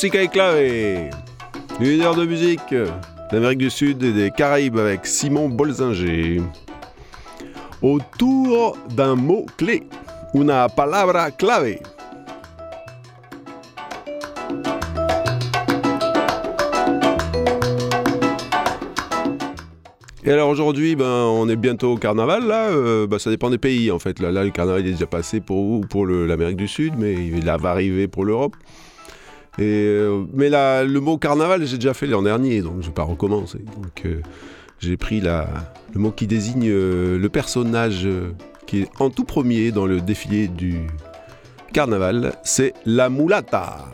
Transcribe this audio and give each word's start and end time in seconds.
Musica 0.00 0.22
y 0.22 0.28
clave. 0.28 1.10
Une 1.80 2.00
heure 2.02 2.14
de 2.14 2.24
musique 2.24 2.72
d'Amérique 3.32 3.58
du 3.58 3.68
Sud 3.68 4.00
et 4.04 4.12
des 4.12 4.30
Caraïbes 4.30 4.78
avec 4.78 5.04
Simon 5.04 5.48
Bolzinger. 5.48 6.40
Autour 7.82 8.78
d'un 8.90 9.16
mot 9.16 9.44
clé, 9.56 9.82
una 10.34 10.68
palabra 10.68 11.32
clave. 11.32 11.80
Et 20.22 20.30
alors 20.30 20.50
aujourd'hui, 20.50 20.94
ben, 20.94 21.04
on 21.06 21.48
est 21.48 21.56
bientôt 21.56 21.94
au 21.94 21.96
carnaval, 21.96 22.46
là, 22.46 22.68
euh, 22.68 23.08
ben, 23.08 23.18
ça 23.18 23.30
dépend 23.30 23.50
des 23.50 23.58
pays 23.58 23.90
en 23.90 23.98
fait. 23.98 24.20
Là, 24.20 24.30
là 24.30 24.44
le 24.44 24.50
carnaval 24.50 24.86
est 24.86 24.92
déjà 24.92 25.08
passé 25.08 25.40
pour, 25.40 25.80
pour 25.88 26.06
l'Amérique 26.06 26.56
du 26.56 26.68
Sud, 26.68 26.94
mais 26.96 27.14
il 27.14 27.44
va 27.44 27.58
arriver 27.68 28.06
pour 28.06 28.24
l'Europe. 28.24 28.54
Euh, 29.60 30.24
mais 30.32 30.50
le 30.50 30.98
mot 30.98 31.18
carnaval, 31.18 31.64
j'ai 31.66 31.76
déjà 31.76 31.94
fait 31.94 32.06
l'an 32.06 32.22
dernier, 32.22 32.62
donc 32.62 32.74
je 32.74 32.78
ne 32.78 32.82
vais 32.86 32.92
pas 32.92 33.02
recommencer. 33.02 33.58
Donc 33.58 34.02
euh, 34.04 34.20
j'ai 34.78 34.96
pris 34.96 35.20
le 35.20 35.44
mot 35.94 36.10
qui 36.10 36.26
désigne 36.26 36.70
le 36.70 37.28
personnage 37.28 38.08
qui 38.66 38.82
est 38.82 38.88
en 39.00 39.10
tout 39.10 39.24
premier 39.24 39.72
dans 39.72 39.86
le 39.86 40.00
défilé 40.00 40.46
du 40.46 40.86
carnaval, 41.72 42.32
c'est 42.44 42.74
la 42.84 43.08
mulata. 43.08 43.86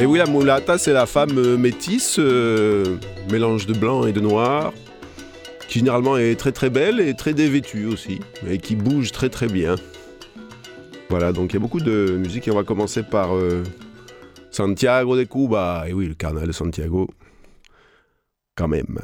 Et 0.00 0.06
oui, 0.06 0.18
la 0.18 0.26
mulata, 0.26 0.78
c'est 0.78 0.92
la 0.92 1.06
femme 1.06 1.36
euh, 1.38 1.56
métisse, 1.56 2.20
euh, 2.20 2.98
mélange 3.32 3.66
de 3.66 3.72
blanc 3.72 4.06
et 4.06 4.12
de 4.12 4.20
noir, 4.20 4.72
qui 5.68 5.80
généralement 5.80 6.16
est 6.16 6.34
très 6.34 6.50
très 6.50 6.70
belle 6.70 6.98
et 6.98 7.14
très 7.14 7.34
dévêtue 7.34 7.84
aussi, 7.84 8.20
et 8.48 8.58
qui 8.58 8.74
bouge 8.74 9.12
très 9.12 9.28
très 9.28 9.46
bien. 9.46 9.76
Voilà, 11.10 11.32
donc 11.32 11.52
il 11.52 11.54
y 11.54 11.56
a 11.58 11.60
beaucoup 11.60 11.80
de 11.80 12.16
musique 12.18 12.48
et 12.48 12.50
on 12.50 12.56
va 12.56 12.64
commencer 12.64 13.02
par 13.02 13.36
euh, 13.36 13.62
Santiago 14.50 15.16
de 15.16 15.24
Cuba. 15.24 15.84
Et 15.86 15.92
oui, 15.92 16.06
le 16.06 16.14
carnaval 16.14 16.48
de 16.48 16.52
Santiago, 16.52 17.08
quand 18.56 18.68
même. 18.68 18.98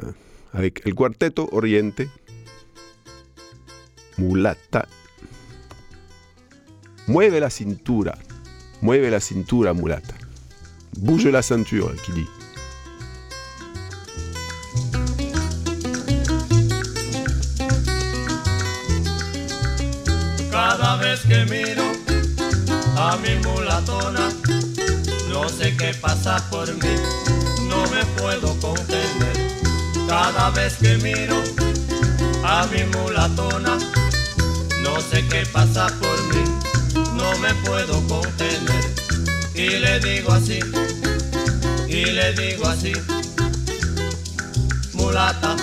Avec 0.52 0.86
El 0.86 0.94
Cuarteto 0.94 1.48
Oriente, 1.52 2.02
Mulata. 4.18 4.86
Mueve 7.08 7.38
la 7.38 7.50
cintura, 7.50 8.14
mueve 8.80 9.10
la 9.10 9.20
cintura, 9.20 9.74
mulata. 9.74 10.14
Bouge 10.96 11.26
la 11.26 11.42
ceinture, 11.42 11.92
qui 12.02 12.12
dit. 12.12 12.43
Que 21.28 21.44
miro 21.46 21.84
a 22.96 23.16
mi 23.16 23.36
mulatona, 23.46 24.28
no 25.28 25.48
sé 25.48 25.76
qué 25.76 25.94
pasa 25.94 26.36
por 26.50 26.66
mí, 26.66 26.94
no 27.68 27.82
me 27.90 28.04
puedo 28.16 28.58
contener. 28.60 29.34
Cada 30.08 30.50
vez 30.50 30.74
que 30.74 30.96
miro 30.98 31.36
a 32.44 32.66
mi 32.66 32.84
mulatona, 32.96 33.78
no 34.82 35.00
sé 35.00 35.26
qué 35.28 35.46
pasa 35.52 35.86
por 36.00 36.22
mí, 36.34 36.44
no 37.14 37.38
me 37.38 37.54
puedo 37.66 38.00
contener 38.06 38.84
y 39.54 39.68
le 39.68 40.00
digo 40.00 40.32
así, 40.32 40.58
y 41.88 42.04
le 42.06 42.32
digo 42.34 42.66
así, 42.66 42.92
mulata, 44.92 45.56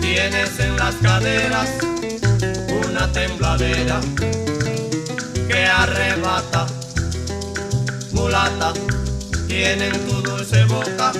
tienes 0.00 0.58
en 0.60 0.76
las 0.76 0.94
caderas 0.96 1.68
una 2.88 3.10
tembladera 3.12 4.00
que 5.48 5.66
arrebata, 5.66 6.66
mulata, 8.12 8.72
tiene 9.46 9.88
en 9.88 10.06
tu 10.06 10.22
dulce 10.22 10.64
boca 10.64 11.12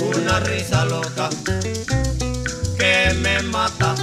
una 0.00 0.40
risa 0.40 0.84
loca 0.84 1.28
que 2.78 3.14
me 3.22 3.42
mata. 3.42 3.94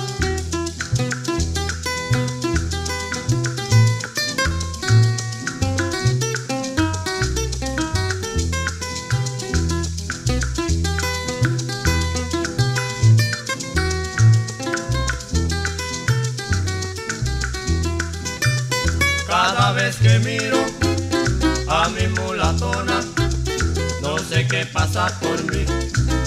Pasa 24.85 25.07
por 25.19 25.43
mí, 25.51 25.65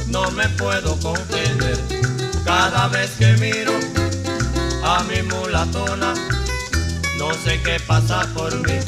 no 0.09 0.31
me 0.33 0.49
puedo 0.51 0.99
contener. 0.99 1.79
Cada 2.45 2.89
vez 2.89 3.11
que 3.19 3.33
miro 3.35 3.73
a 4.83 5.03
mi 5.05 5.23
mulatona, 5.23 6.13
no 7.19 7.33
sé 7.45 7.61
qué 7.63 7.79
pasa 7.87 8.27
por 8.35 8.53
mí, 8.67 8.79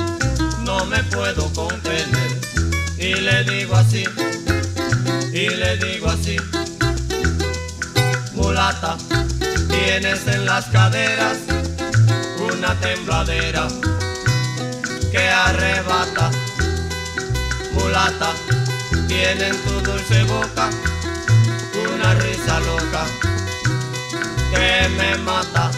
no 0.64 0.84
me 0.86 1.02
puedo 1.04 1.52
contener. 1.52 2.30
Y 2.98 3.14
le 3.14 3.44
digo 3.44 3.76
así, 3.76 4.04
y 5.32 5.48
le 5.48 5.76
digo 5.76 6.08
así, 6.08 6.36
mulata, 8.34 8.96
tienes 9.68 10.26
en 10.26 10.46
las 10.46 10.64
caderas 10.66 11.36
una 12.52 12.74
tembladera 12.80 13.68
que 15.12 15.28
arrebata. 15.28 16.30
Mulata, 17.72 18.32
tiene 19.10 19.48
en 19.48 19.56
tu 19.64 19.80
dulce 19.80 20.22
boca 20.22 20.70
una 21.92 22.14
risa 22.14 22.60
loca 22.60 23.04
que 24.52 24.88
me 24.90 25.18
mata. 25.18 25.72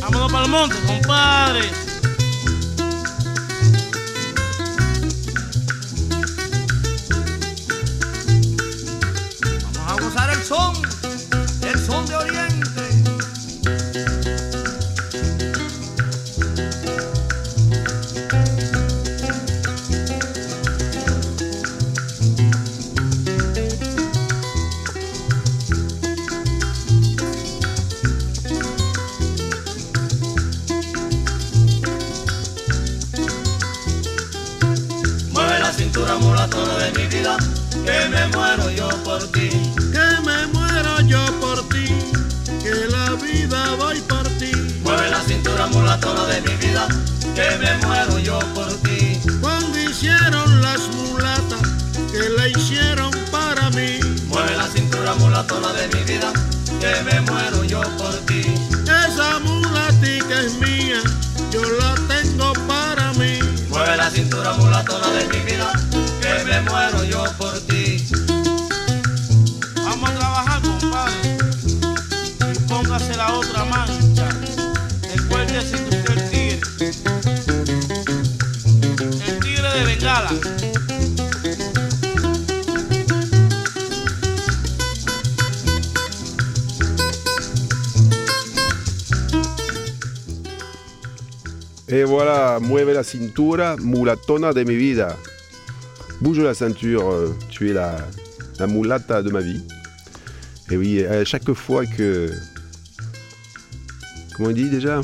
Vámonos 0.00 0.32
para 0.32 0.44
el 0.44 0.50
monte, 0.50 0.76
compadre. 0.88 1.89
Cintura, 93.10 93.76
mulatona 93.76 94.52
de 94.52 94.64
mi 94.64 94.76
vida. 94.76 95.16
Bouge 96.20 96.40
la 96.40 96.54
ceinture, 96.54 97.10
euh, 97.10 97.34
tu 97.48 97.70
es 97.70 97.72
la, 97.72 97.96
la 98.58 98.66
mulata 98.66 99.22
de 99.22 99.30
ma 99.30 99.40
vie. 99.40 99.62
Et 100.70 100.76
oui, 100.76 101.04
à 101.04 101.24
chaque 101.24 101.52
fois 101.52 101.86
que. 101.86 102.30
Comment 104.36 104.50
on 104.50 104.52
dit 104.52 104.70
déjà? 104.70 105.00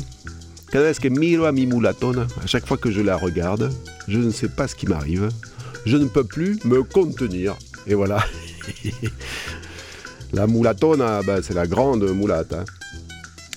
Cada 0.71 0.89
vez 0.89 0.93
que 0.93 1.07
miro 1.09 1.45
a 1.45 1.51
mi 1.51 1.67
à 1.85 2.47
chaque 2.47 2.65
fois 2.65 2.77
que 2.77 2.91
je 2.91 3.01
la 3.01 3.17
regarde, 3.17 3.71
je 4.07 4.19
ne 4.19 4.31
sais 4.31 4.47
pas 4.47 4.67
ce 4.67 4.75
qui 4.75 4.87
m'arrive. 4.87 5.29
Je 5.85 5.97
ne 5.97 6.05
peux 6.05 6.23
plus 6.23 6.59
me 6.65 6.83
contenir. 6.83 7.55
Et 7.87 7.93
voilà. 7.93 8.23
la 10.33 10.47
mulatona, 10.47 11.21
bah, 11.23 11.41
c'est 11.41 11.53
la 11.53 11.67
grande 11.67 12.03
hein. 12.03 12.65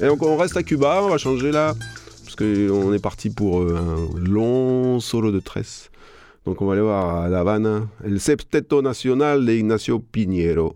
Et 0.01 0.07
donc 0.07 0.23
on 0.23 0.37
reste 0.37 0.57
à 0.57 0.63
Cuba, 0.63 1.03
on 1.03 1.09
va 1.09 1.19
changer 1.19 1.53
là, 1.53 1.75
parce 1.75 2.00
qu'on 2.41 2.93
est 2.95 3.03
parti 3.03 3.29
pour 3.29 3.61
euh, 3.61 3.77
un 3.77 4.19
long 4.19 4.99
solo 4.99 5.31
de 5.31 5.41
tresse. 5.41 5.91
Donc 6.47 6.63
on 6.63 6.67
va 6.67 6.73
aller 6.73 6.83
voir 6.83 7.17
à 7.17 7.29
La 7.29 7.41
Habana, 7.41 7.87
el 8.03 8.19
septeto 8.19 8.81
nacional 8.81 9.45
de 9.45 9.53
Ignacio 9.53 9.99
Piñero, 9.99 10.75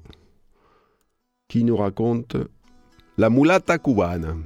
qui 1.48 1.64
nous 1.64 1.76
raconte 1.76 2.36
la 3.16 3.30
mulata 3.30 3.78
cubana. 3.78 4.36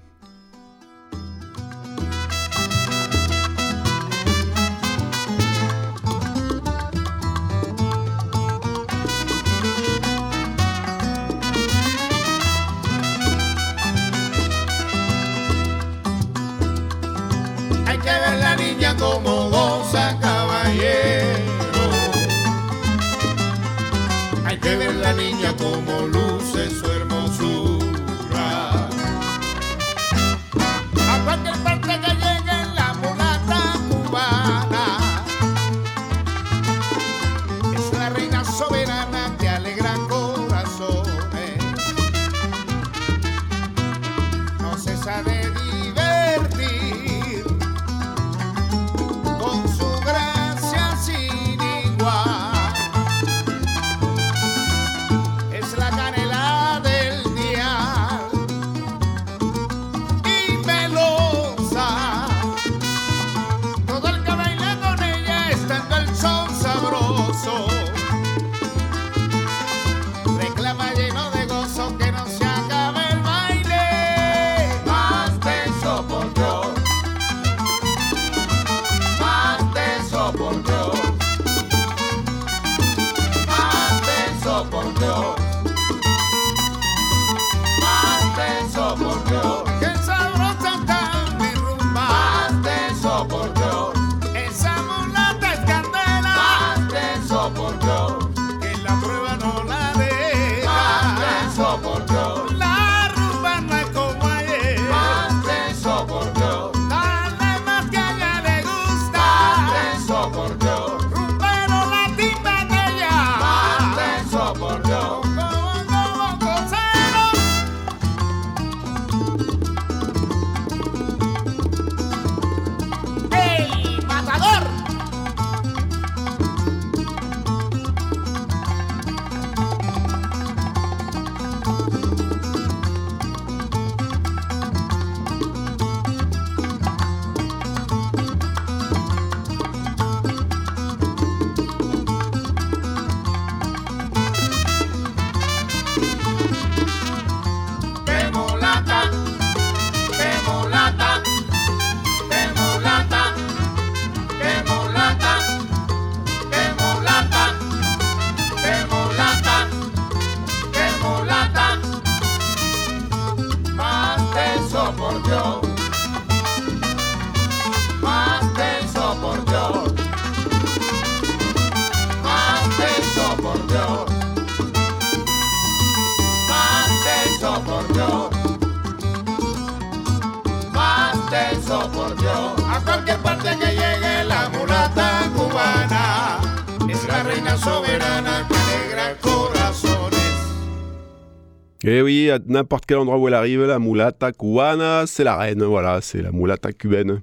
Et 191.89 192.03
oui, 192.03 192.31
à 192.31 192.39
n'importe 192.47 192.85
quel 192.85 192.99
endroit 192.99 193.17
où 193.17 193.29
elle 193.29 193.35
arrive, 193.35 193.65
la 193.65 193.79
mulata 193.79 194.31
cubana, 194.31 195.07
c'est 195.07 195.25
la 195.25 195.39
reine, 195.39 195.65
voilà, 195.65 196.03
c'est 196.03 196.21
la 196.21 196.31
mulata 196.33 196.71
cubaine. 196.71 197.23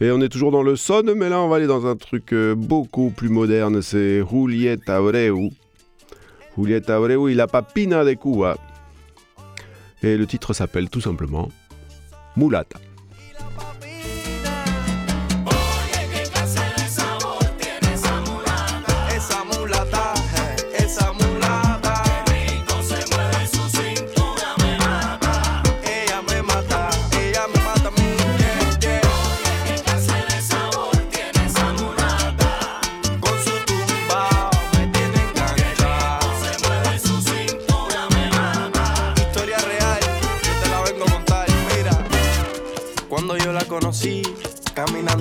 Et 0.00 0.12
on 0.12 0.20
est 0.20 0.28
toujours 0.28 0.52
dans 0.52 0.62
le 0.62 0.76
son, 0.76 1.02
mais 1.16 1.28
là 1.28 1.40
on 1.40 1.48
va 1.48 1.56
aller 1.56 1.66
dans 1.66 1.84
un 1.84 1.96
truc 1.96 2.32
euh, 2.32 2.54
beaucoup 2.54 3.10
plus 3.10 3.30
moderne, 3.30 3.82
c'est 3.82 4.22
Julieta 4.30 4.98
Abreu. 4.98 5.48
Julieta 6.56 6.94
Abreu 6.94 7.32
y 7.32 7.34
la 7.34 7.48
papina 7.48 8.04
de 8.04 8.12
Cuba. 8.12 8.56
Et 10.04 10.16
le 10.16 10.26
titre 10.28 10.52
s'appelle 10.52 10.88
tout 10.88 11.00
simplement 11.00 11.48
Mulata. 12.36 12.78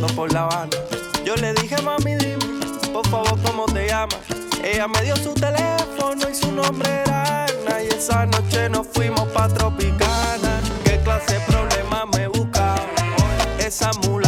Por 0.08 0.32
La 0.34 0.44
Habana, 0.44 0.70
yo 1.26 1.36
le 1.36 1.54
dije, 1.54 1.82
mami, 1.82 2.16
dime, 2.16 2.60
por 2.92 3.08
favor, 3.08 3.40
¿cómo 3.44 3.66
te 3.66 3.88
llamas? 3.88 4.20
Ella 4.64 4.88
me 4.88 5.02
dio 5.02 5.16
su 5.16 5.34
teléfono 5.34 6.30
y 6.30 6.36
su 6.36 6.52
nombre 6.52 6.90
era 7.06 7.46
Ana. 7.46 7.84
Y 7.84 7.88
esa 7.88 8.26
noche 8.26 8.70
nos 8.70 8.88
fuimos 8.88 9.28
pa' 9.30 9.48
Tropicana. 9.48 10.62
¿Qué 10.84 11.00
clase 11.04 11.34
de 11.34 11.40
problema 11.42 12.06
me 12.06 12.28
buscaba? 12.28 12.80
Esa 13.60 13.92
mulata 14.04 14.23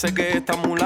Sé 0.00 0.14
que 0.14 0.38
esta 0.38 0.56
mujer 0.56 0.79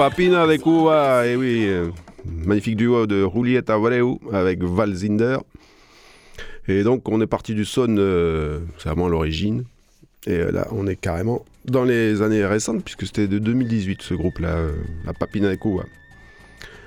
Papina 0.00 0.46
de 0.46 0.56
Cuba, 0.56 1.26
et 1.26 1.36
oui, 1.36 1.66
euh, 1.68 1.90
magnifique 2.24 2.76
duo 2.76 3.06
de 3.06 3.28
Julieta 3.34 3.74
Abreu 3.74 4.16
avec 4.32 4.62
Val 4.62 4.94
Zinder. 4.94 5.36
Et 6.68 6.82
donc, 6.84 7.06
on 7.10 7.20
est 7.20 7.26
parti 7.26 7.54
du 7.54 7.66
son, 7.66 7.98
euh, 7.98 8.60
c'est 8.78 8.88
vraiment 8.88 9.08
l'origine. 9.08 9.64
Et 10.26 10.38
euh, 10.38 10.52
là, 10.52 10.66
on 10.70 10.86
est 10.86 10.96
carrément 10.96 11.44
dans 11.66 11.84
les 11.84 12.22
années 12.22 12.46
récentes, 12.46 12.82
puisque 12.82 13.04
c'était 13.04 13.28
de 13.28 13.38
2018 13.38 14.00
ce 14.00 14.14
groupe-là, 14.14 14.56
la 15.04 15.12
Papina 15.12 15.50
de 15.50 15.56
Cuba. 15.56 15.82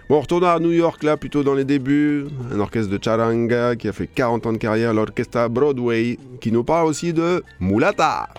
Bon, 0.10 0.17
on 0.17 0.22
retourne 0.22 0.46
à 0.46 0.58
New 0.58 0.72
York, 0.72 1.03
là, 1.03 1.15
plutôt 1.15 1.43
dans 1.43 1.53
les 1.53 1.65
débuts. 1.65 2.25
Un 2.51 2.60
orchestre 2.60 2.89
de 2.89 3.00
charanga 3.00 3.75
qui 3.75 3.88
a 3.88 3.93
fait 3.93 4.08
40 4.08 4.48
ans 4.48 4.53
de 4.53 4.58
carrière, 4.58 4.91
l'orchestre 4.91 5.50
Broadway, 5.50 6.17
qui 6.41 6.51
nous 6.51 6.63
parle 6.63 6.88
aussi 6.88 7.13
de 7.13 7.43
Mulata. 7.60 8.29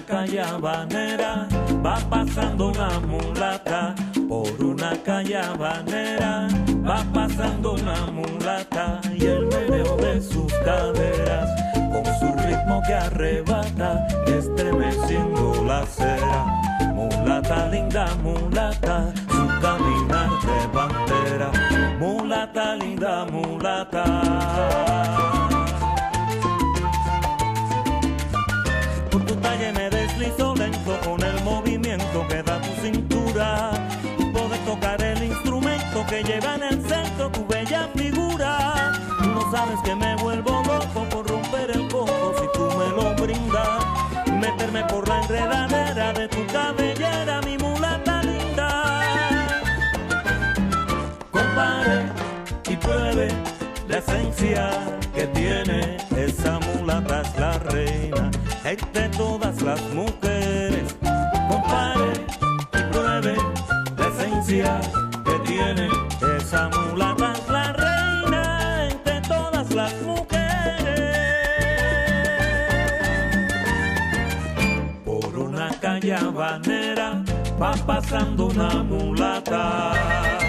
Una 0.00 0.06
calle 0.06 0.40
habanera 0.40 1.46
va 1.84 1.98
pasando 2.08 2.68
una 2.68 3.00
mulata. 3.00 3.94
Por 4.28 4.64
una 4.64 4.92
calle 5.02 5.36
habanera 5.36 6.48
va 6.86 7.04
pasando 7.12 7.74
una 7.74 8.06
mulata. 8.06 9.00
Y 9.14 9.26
el 9.26 9.46
meneo 9.46 9.96
de 9.96 10.20
sus 10.20 10.52
caderas 10.64 11.50
con 11.92 12.04
su 12.18 12.34
ritmo 12.46 12.82
que 12.86 12.94
arrebata, 12.94 14.06
estremeciendo 14.26 15.64
la 15.64 15.80
acera. 15.80 16.46
Mulata 16.94 17.68
linda, 17.68 18.06
mulata, 18.22 19.12
su 19.28 19.46
caminar 19.60 20.30
de 20.46 20.66
bandera. 20.72 21.50
Mulata 21.98 22.76
linda, 22.76 23.26
mulata. 23.26 25.19
Lleva 36.22 36.54
en 36.56 36.62
el 36.62 36.88
centro 36.88 37.30
tu 37.30 37.46
bella 37.46 37.88
figura. 37.94 38.92
No 39.20 39.50
sabes 39.50 39.78
que 39.84 39.94
me 39.94 40.16
vuelvo 40.16 40.62
loco 40.64 41.04
por 41.10 41.28
romper 41.28 41.70
el 41.70 41.88
coco 41.88 42.34
si 42.38 42.46
tú 42.52 42.68
me 42.78 42.88
lo 42.88 43.14
brindas. 43.14 43.84
Meterme 44.40 44.84
por 44.84 45.08
la 45.08 45.22
enredadera 45.22 46.12
de 46.12 46.28
tu 46.28 46.46
cabellera, 46.46 47.40
mi 47.42 47.56
mulata 47.58 48.22
linda. 48.22 49.02
Compare 51.30 52.12
y 52.68 52.76
pruebe 52.76 53.28
la 53.88 53.98
esencia 53.98 54.70
que 55.14 55.26
tiene 55.28 55.96
esa 56.16 56.58
mulata 56.60 57.22
es 57.22 57.38
la 57.38 57.52
reina 57.58 58.30
entre 58.64 59.08
todas 59.10 59.60
las 59.62 59.80
mujeres. 59.94 60.19
Habanera 76.20 77.22
va 77.58 77.74
pasando 77.86 78.46
una 78.46 78.82
mulata. 78.82 80.39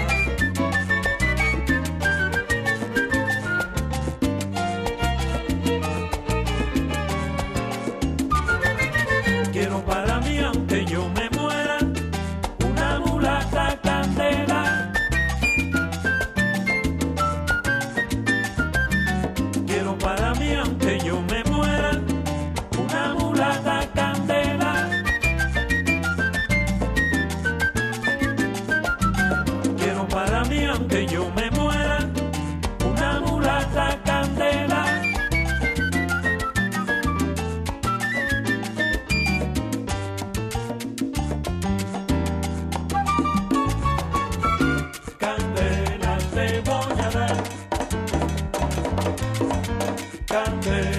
man. 50.66 50.91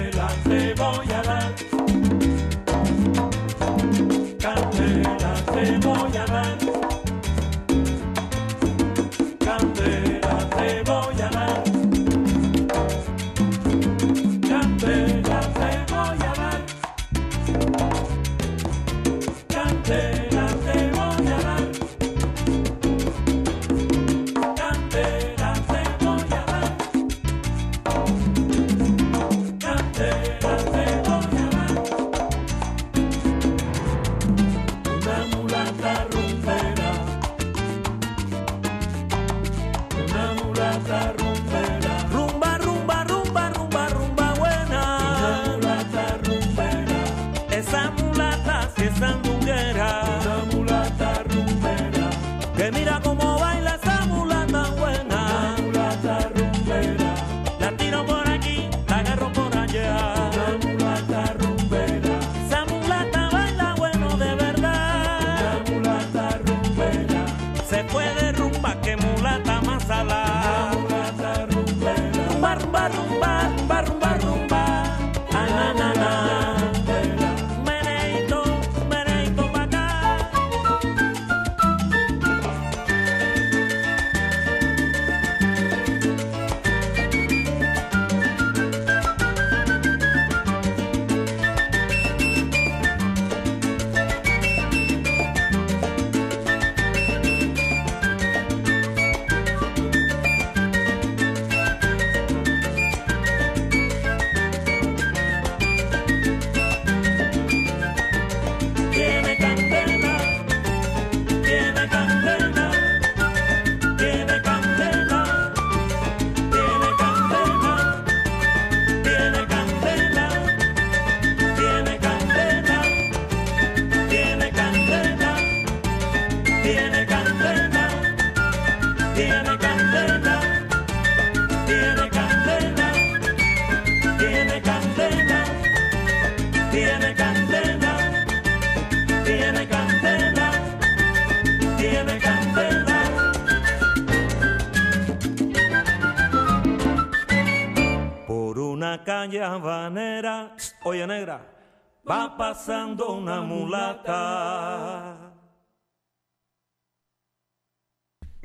Una 152.68 153.42
mulata. 153.42 155.16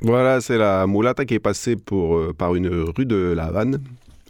Voilà, 0.02 0.40
c'est 0.40 0.56
la 0.56 0.86
mulata 0.86 1.24
qui 1.24 1.34
est 1.34 1.40
passée 1.40 1.76
pour, 1.76 2.16
euh, 2.16 2.32
par 2.36 2.54
une 2.54 2.68
rue 2.68 3.06
de 3.06 3.34
La 3.36 3.46
Havane. 3.46 3.80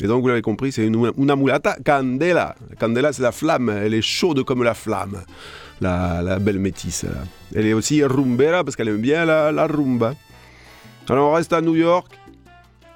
Et 0.00 0.06
donc, 0.06 0.22
vous 0.22 0.28
l'avez 0.28 0.42
compris, 0.42 0.72
c'est 0.72 0.86
une, 0.86 1.12
una 1.16 1.36
mulata 1.36 1.76
candela. 1.84 2.56
Candela, 2.78 3.12
c'est 3.12 3.22
la 3.22 3.32
flamme. 3.32 3.68
Elle 3.68 3.94
est 3.94 4.02
chaude 4.02 4.42
comme 4.44 4.62
la 4.62 4.74
flamme, 4.74 5.22
la, 5.80 6.38
belle 6.38 6.58
métisse. 6.58 7.06
Elle 7.54 7.66
est 7.66 7.72
aussi 7.72 8.02
rumbera 8.02 8.64
parce 8.64 8.76
qu'elle 8.76 8.88
aime 8.88 9.00
bien 9.00 9.24
la, 9.24 9.52
la 9.52 9.66
rumba. 9.66 10.14
Alors, 11.08 11.30
on 11.30 11.34
reste 11.34 11.52
à 11.52 11.60
New 11.60 11.76
York. 11.76 12.12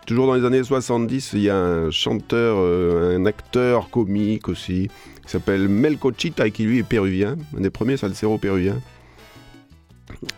Toujours 0.07 0.27
dans 0.27 0.35
les 0.35 0.45
années 0.45 0.63
70, 0.63 1.31
il 1.33 1.41
y 1.41 1.51
a 1.51 1.57
un 1.57 1.91
chanteur, 1.91 2.57
euh, 2.59 3.17
un 3.19 3.25
acteur 3.25 3.89
comique 3.89 4.49
aussi, 4.49 4.91
qui 5.25 5.31
s'appelle 5.31 5.69
Melcochita 5.69 6.47
et 6.47 6.51
qui 6.51 6.65
lui 6.65 6.79
est 6.79 6.83
péruvien, 6.85 7.37
un 7.57 7.61
des 7.61 7.71
premiers 7.71 7.97
salseros 7.97 8.39
péruviens 8.39 8.81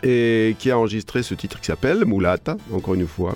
et 0.03 0.55
qui 0.59 0.71
a 0.71 0.77
enregistré 0.77 1.23
ce 1.23 1.33
titre 1.33 1.59
qui 1.59 1.67
s'appelle 1.67 2.05
Mulata, 2.05 2.57
encore 2.73 2.93
une 2.95 3.07
fois, 3.07 3.35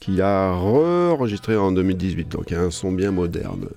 qu'il 0.00 0.20
a 0.20 0.52
re-enregistré 0.52 1.56
en 1.56 1.72
2018, 1.72 2.28
donc 2.28 2.50
il 2.50 2.54
y 2.54 2.56
a 2.56 2.60
un 2.60 2.70
son 2.70 2.92
bien 2.92 3.10
moderne. 3.10 3.68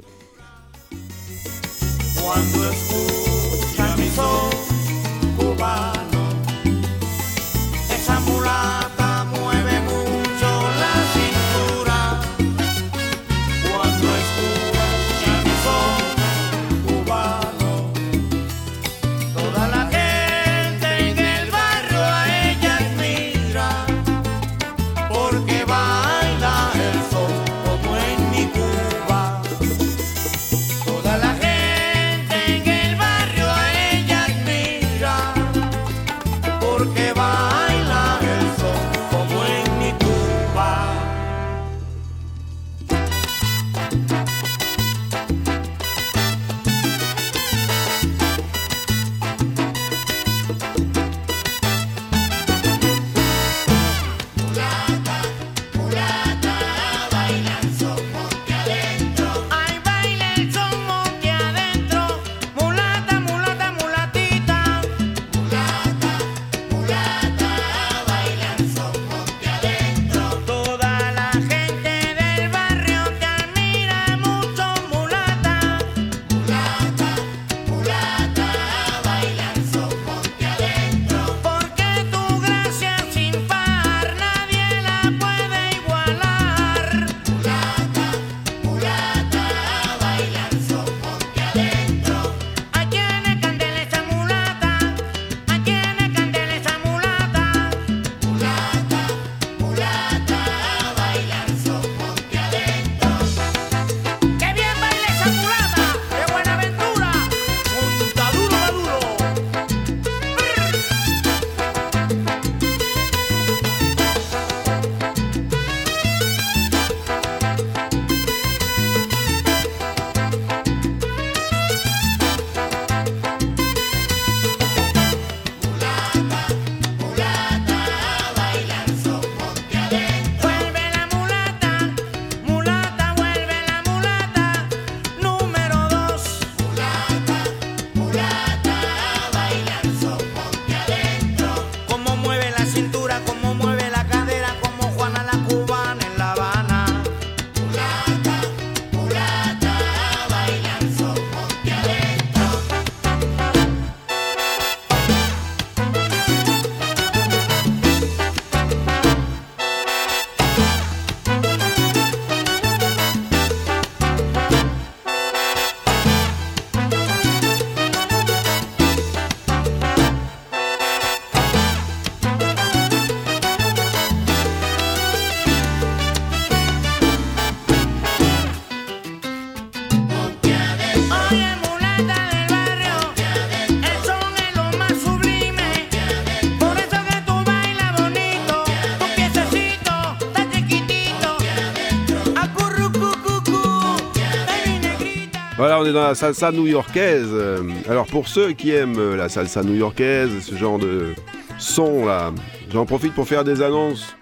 La 196.01 196.15
salsa 196.15 196.51
new-yorkaise. 196.51 197.29
Euh, 197.31 197.61
Alors 197.89 198.07
pour 198.07 198.27
ceux 198.27 198.51
qui 198.51 198.71
aiment 198.71 198.99
euh, 198.99 199.15
la 199.15 199.29
salsa 199.29 199.63
new-yorkaise, 199.63 200.31
ce 200.41 200.55
genre 200.55 200.79
de 200.79 201.13
son 201.57 202.05
là, 202.05 202.33
j'en 202.71 202.85
profite 202.85 203.13
pour 203.13 203.27
faire 203.27 203.43
des 203.43 203.61
annonces. 203.61 204.15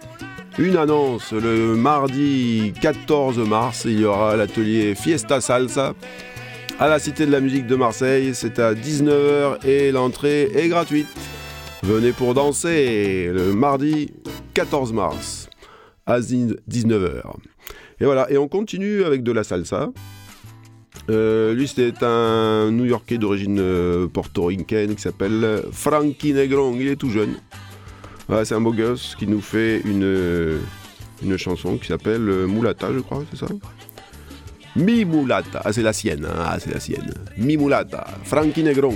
Une 0.59 0.77
annonce, 0.77 1.31
le 1.31 1.75
mardi 1.75 2.73
14 2.79 3.39
mars, 3.39 3.85
il 3.85 4.01
y 4.01 4.05
aura 4.05 4.35
l'atelier 4.35 4.93
Fiesta 4.93 5.41
Salsa 5.41 5.95
à 6.79 6.87
la 6.87 6.99
Cité 6.99 7.25
de 7.25 7.31
la 7.31 7.39
Musique 7.39 7.65
de 7.65 7.75
Marseille. 7.75 8.35
C'est 8.35 8.59
à 8.59 8.75
19h 8.75 9.65
et 9.65 9.91
l'entrée 9.91 10.51
est 10.53 10.67
gratuite. 10.67 11.07
Venez 11.81 12.11
pour 12.11 12.35
danser 12.35 13.31
le 13.33 13.51
mardi 13.53 14.13
14 14.53 14.93
mars 14.93 15.49
à 16.05 16.19
19h. 16.19 17.21
Et 17.99 18.05
voilà, 18.05 18.29
et 18.29 18.37
on 18.37 18.47
continue 18.47 19.03
avec 19.03 19.23
de 19.23 19.31
la 19.31 19.43
salsa. 19.43 19.89
Euh, 21.09 21.53
lui, 21.53 21.67
c'était 21.67 21.91
un 22.01 22.71
New-Yorkais 22.71 23.17
d'origine 23.17 23.59
euh, 23.59 24.07
portoricaine 24.07 24.95
qui 24.95 25.01
s'appelle 25.01 25.63
Frankie 25.71 26.33
Negron. 26.33 26.75
Il 26.79 26.87
est 26.87 26.95
tout 26.95 27.09
jeune. 27.09 27.35
Voilà, 28.27 28.45
c'est 28.45 28.55
un 28.55 28.61
beau 28.61 28.71
gosse 28.71 29.15
qui 29.19 29.27
nous 29.27 29.41
fait 29.41 29.81
une, 29.83 30.03
euh, 30.03 30.59
une 31.21 31.35
chanson 31.37 31.77
qui 31.77 31.87
s'appelle 31.87 32.21
Mulata, 32.21 32.87
je 32.93 32.99
crois, 32.99 33.23
c'est 33.31 33.39
ça? 33.39 33.47
Mi 34.75 35.03
Mulata. 35.05 35.61
Ah, 35.65 35.73
c'est 35.73 35.83
la 35.83 35.93
sienne. 35.93 36.25
hein. 36.25 36.33
Ah, 36.39 36.57
c'est 36.59 36.73
la 36.73 36.79
sienne. 36.79 37.13
Mi 37.37 37.57
Mulata. 37.57 38.07
Frankie 38.23 38.63
Negron. 38.63 38.95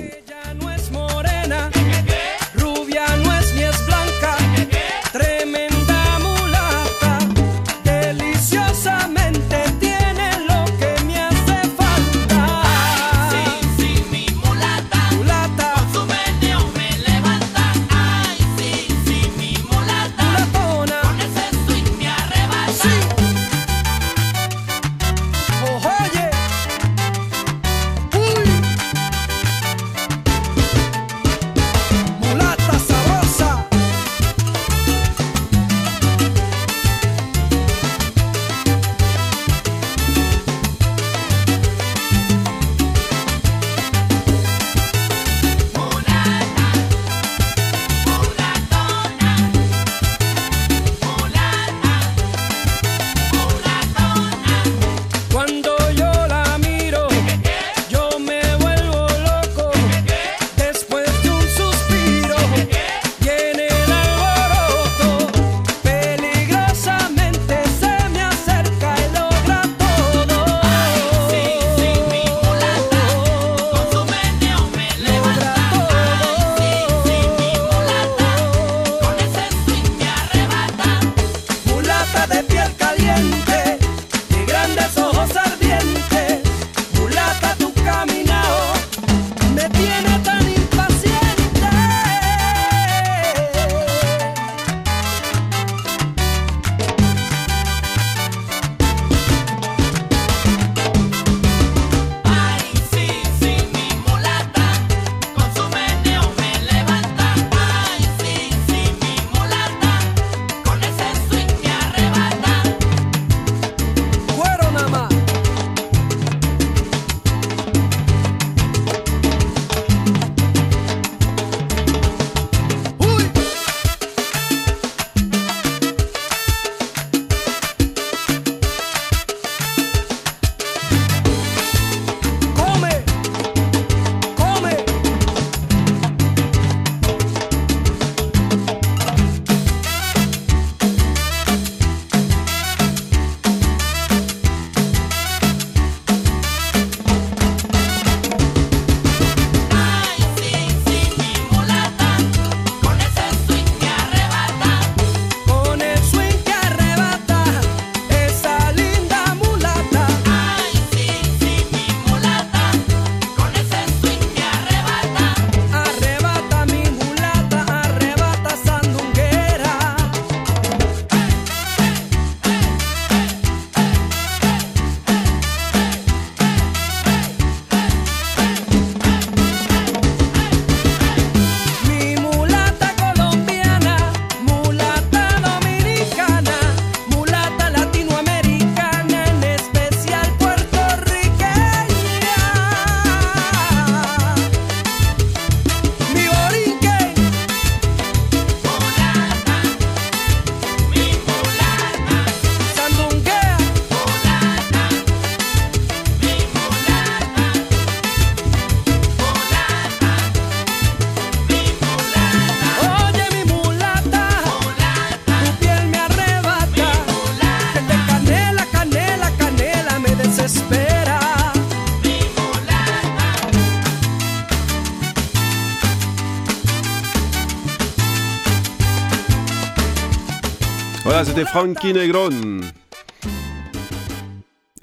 C'était 231.24 231.46
Frankie 231.46 231.94
Negron. 231.94 232.62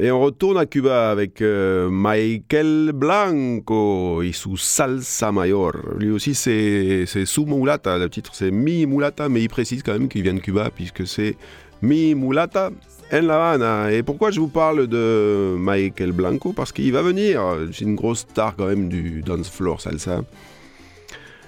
Et 0.01 0.11
on 0.11 0.20
retourne 0.20 0.59
à 0.59 0.66
Cuba 0.66 1.11
avec 1.11 1.40
euh, 1.40 1.88
Michael 1.88 2.90
Blanco 2.92 4.20
et 4.20 4.33
su 4.33 4.57
Salsa 4.57 5.31
Mayor. 5.31 5.73
Lui 5.97 6.11
aussi, 6.11 6.35
c'est 6.35 7.07
Su 7.25 7.44
Mulata. 7.47 7.99
Le 7.99 8.11
titre, 8.11 8.33
c'est 8.35 8.51
Mi 8.51 8.85
Mulata, 8.85 9.29
mais 9.29 9.42
il 9.42 9.49
précise 9.49 9.85
quand 9.85 9.92
même 9.92 10.09
qu'il 10.09 10.23
vient 10.23 10.35
de 10.35 10.40
Cuba, 10.40 10.70
puisque 10.75 11.07
c'est 11.07 11.37
Mi 11.83 12.16
Mulata 12.16 12.70
en 13.12 13.23
La 13.23 13.53
Habana. 13.53 13.92
Et 13.92 14.03
pourquoi 14.03 14.33
je 14.33 14.40
vous 14.40 14.49
parle 14.49 14.88
de 14.88 15.55
Michael 15.57 16.11
Blanco? 16.11 16.53
Parce 16.53 16.73
qu'il 16.73 16.92
va 16.92 17.03
venir. 17.03 17.40
C'est 17.73 17.85
une 17.85 17.94
grosse 17.94 18.20
star 18.20 18.57
quand 18.57 18.66
même 18.66 18.88
du 18.88 19.23
dance 19.23 19.49
floor 19.49 19.81
salsa. 19.81 20.23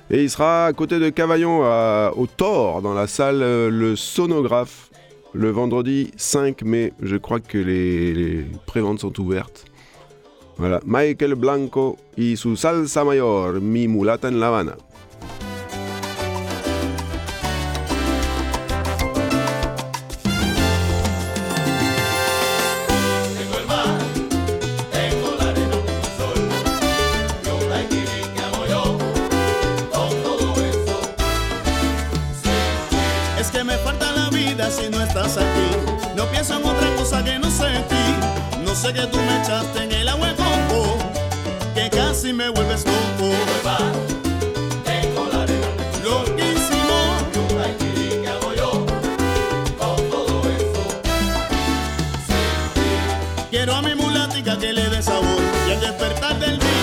Et 0.08 0.22
il 0.22 0.30
sera 0.30 0.66
à 0.66 0.72
côté 0.72 1.00
de 1.00 1.08
Cavaillon 1.10 1.62
au 2.16 2.26
Thor, 2.28 2.80
dans 2.80 2.94
la 2.94 3.08
salle 3.08 3.42
euh, 3.42 3.70
Le 3.70 3.96
Sonographe, 3.96 4.90
le 5.32 5.50
vendredi 5.50 6.12
5 6.16 6.62
mai. 6.62 6.92
Je 7.02 7.16
crois 7.16 7.40
que 7.40 7.58
les, 7.58 8.14
les 8.14 8.46
préventes 8.66 9.00
sont 9.00 9.18
ouvertes. 9.20 9.64
Voilà, 10.58 10.80
Michael 10.86 11.34
Blanco 11.34 11.98
y 12.16 12.36
su 12.36 12.56
salsa 12.56 13.04
mayor, 13.04 13.60
mi 13.60 13.88
mulata 13.88 14.28
en 14.28 14.38
La 14.40 14.48
Habana. 14.48 14.76
despertar 56.08 56.38
del 56.38 56.58
día. 56.58 56.75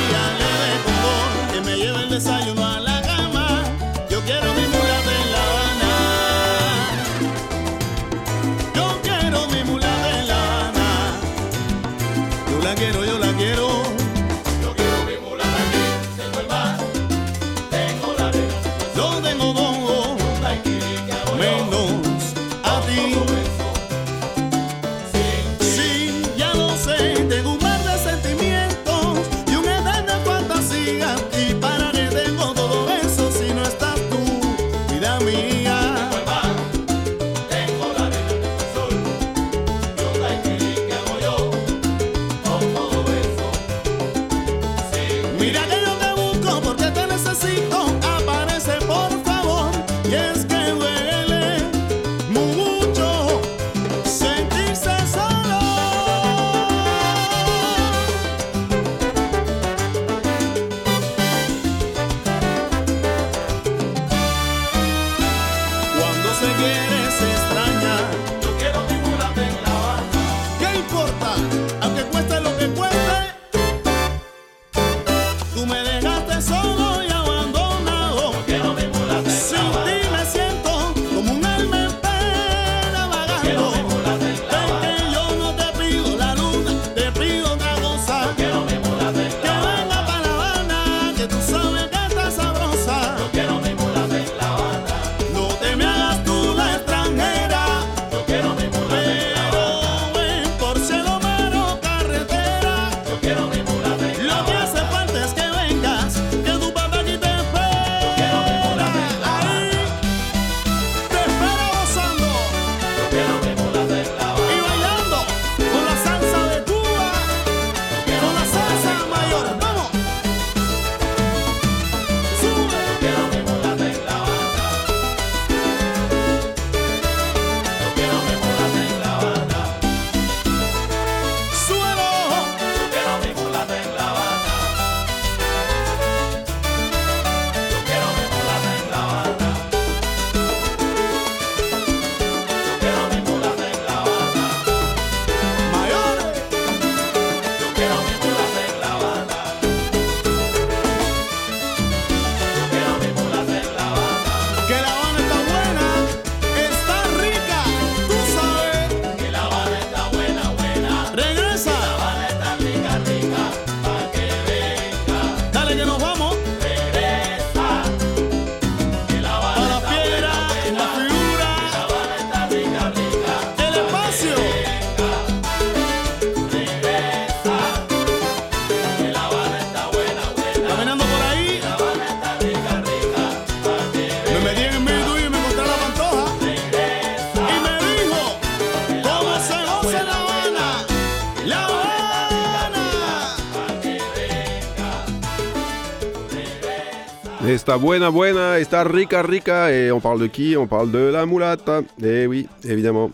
buena, 197.84 198.10
buena, 198.10 198.58
está 198.58 198.84
rica, 198.86 199.22
rica. 199.22 199.72
Et 199.72 199.92
on 199.92 200.00
parle 200.00 200.20
de 200.20 200.28
qui? 200.28 200.56
On 200.56 200.68
parle 200.68 200.90
de 200.90 201.12
la 201.12 201.26
moulata. 201.26 201.82
Eh 202.02 202.26
oui, 202.26 202.48
évidemment. 202.64 203.12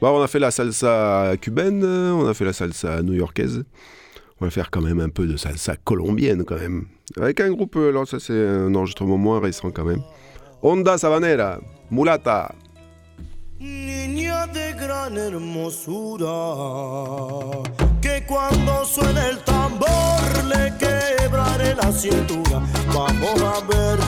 Bah, 0.00 0.10
on 0.12 0.22
a 0.22 0.26
fait 0.26 0.38
la 0.38 0.50
salsa 0.50 1.34
cubaine, 1.40 1.84
on 1.84 2.26
a 2.26 2.32
fait 2.32 2.46
la 2.46 2.54
salsa 2.54 3.02
new-yorkaise. 3.02 3.64
On 4.40 4.46
va 4.46 4.50
faire 4.50 4.70
quand 4.70 4.80
même 4.80 5.00
un 5.00 5.10
peu 5.10 5.26
de 5.26 5.36
salsa 5.36 5.76
colombienne, 5.76 6.44
quand 6.44 6.58
même. 6.58 6.86
Avec 7.20 7.40
un 7.40 7.50
groupe, 7.50 7.76
euh, 7.76 7.90
alors 7.90 8.08
ça 8.08 8.18
c'est 8.18 8.48
un 8.48 8.74
enregistrement 8.74 9.18
moins 9.18 9.40
récent, 9.40 9.70
quand 9.70 9.84
même. 9.84 10.02
Onda 10.62 10.96
Sabanera, 10.96 11.60
Mulata. 11.90 12.54
Niña 13.58 14.46
de 14.46 14.72
gran 14.78 15.14
hermosura, 15.14 16.26
que 18.00 18.24
cuando 18.26 18.84
suena 18.86 19.28
el 19.28 19.38
tambor 19.44 20.22
le 20.48 20.70
quebra. 20.78 21.39
cintura. 22.00 22.62
Vamos 22.94 23.42
a 23.42 23.60
ver 23.66 23.98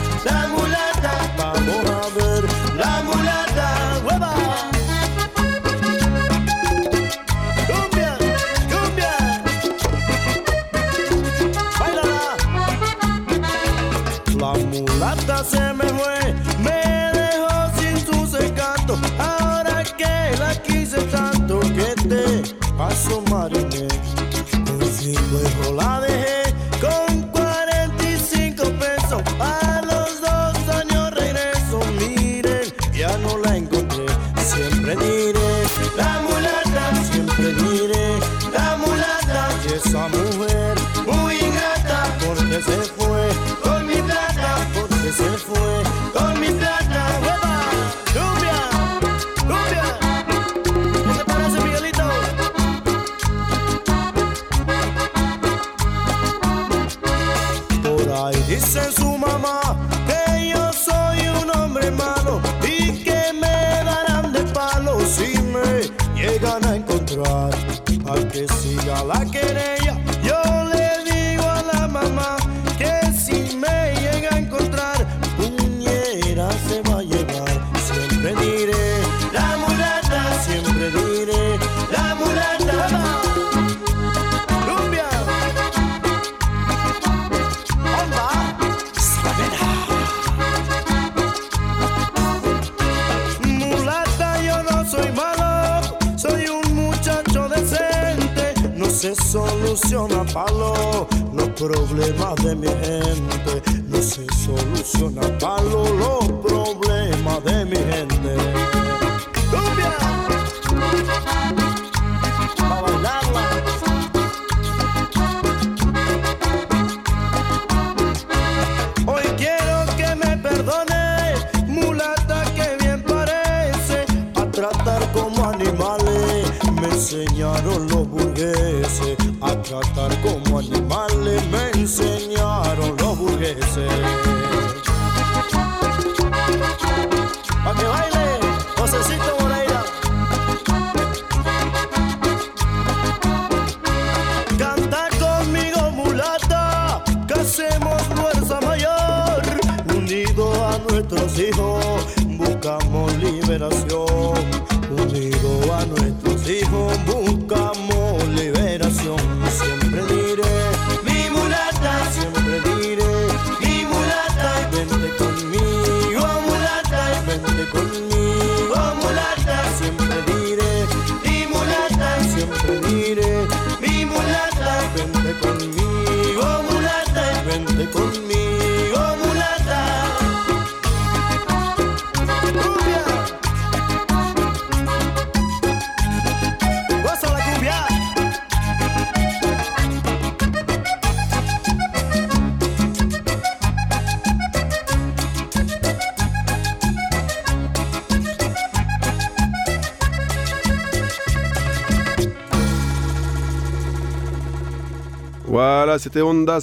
c'était 206.13 206.21
Onda 206.21 206.59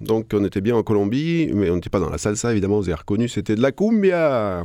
Donc 0.00 0.26
on 0.32 0.44
était 0.44 0.60
bien 0.60 0.74
en 0.74 0.82
Colombie, 0.82 1.48
mais 1.54 1.70
on 1.70 1.76
n'était 1.76 1.90
pas 1.90 2.00
dans 2.00 2.10
la 2.10 2.18
salsa, 2.18 2.50
évidemment, 2.50 2.80
vous 2.80 2.88
avez 2.88 2.98
reconnu, 2.98 3.28
c'était 3.28 3.54
de 3.54 3.62
la 3.62 3.70
cumbia. 3.70 4.64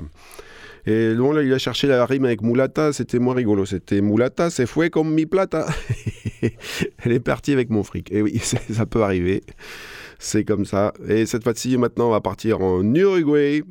Et 0.88 1.14
bon, 1.14 1.32
là, 1.32 1.44
il 1.44 1.54
a 1.54 1.60
cherché 1.60 1.86
la 1.86 2.04
rime 2.08 2.26
avec 2.26 2.42
Mulata, 2.42 2.92
c'était 2.92 3.20
moins 3.20 3.36
rigolo. 3.36 3.68
C'était 3.68 4.02
Mulata, 4.02 4.50
c'est 4.50 4.66
fouet 4.66 4.90
comme 4.90 5.14
mi 5.14 5.28
plata. 5.28 5.68
Elle 7.04 7.12
est 7.12 7.20
partie 7.20 7.54
avec 7.54 7.70
mon 7.70 7.84
fric. 7.84 8.12
Et 8.12 8.24
oui, 8.24 8.40
ça 8.40 8.88
peut 8.88 9.04
arriver. 9.04 9.44
C'est 10.18 10.44
comme 10.44 10.66
ça. 10.66 10.92
Et 11.08 11.28
cette 11.28 11.44
fois-ci, 11.44 11.78
maintenant, 11.78 12.08
on 12.08 12.12
va 12.14 12.22
partir 12.22 12.62
en 12.62 12.84
Uruguay 12.96 13.62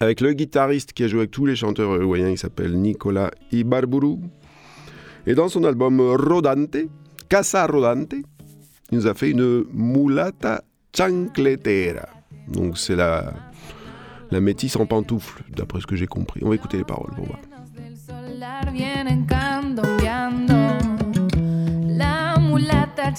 avec 0.00 0.20
le 0.20 0.34
guitariste 0.34 0.92
qui 0.92 1.04
a 1.04 1.08
joué 1.08 1.20
avec 1.20 1.30
tous 1.30 1.46
les 1.46 1.56
chanteurs 1.56 1.94
uruguayens. 1.94 2.28
Il 2.28 2.38
s'appelle 2.38 2.76
Nicolas 2.78 3.30
Ibarburu. 3.50 4.16
Et 5.26 5.34
dans 5.34 5.48
son 5.48 5.64
album 5.64 6.02
Rodante, 6.02 6.76
Casa 7.30 7.66
Rodante, 7.66 8.14
il 8.90 8.98
nous 8.98 9.06
a 9.06 9.14
fait 9.14 9.30
une 9.30 9.64
mulata 9.72 10.62
chancletera. 10.96 12.08
Donc 12.48 12.78
c'est 12.78 12.96
la, 12.96 13.32
la 14.30 14.40
métisse 14.40 14.76
en 14.76 14.86
pantoufle, 14.86 15.42
d'après 15.54 15.80
ce 15.80 15.86
que 15.86 15.96
j'ai 15.96 16.06
compris. 16.06 16.40
On 16.44 16.48
va 16.48 16.54
écouter 16.56 16.78
les 16.78 16.84
paroles 16.84 17.14
pour 17.14 17.26
voir. 17.26 17.38
La 18.38 18.62
mulata. 22.40 23.12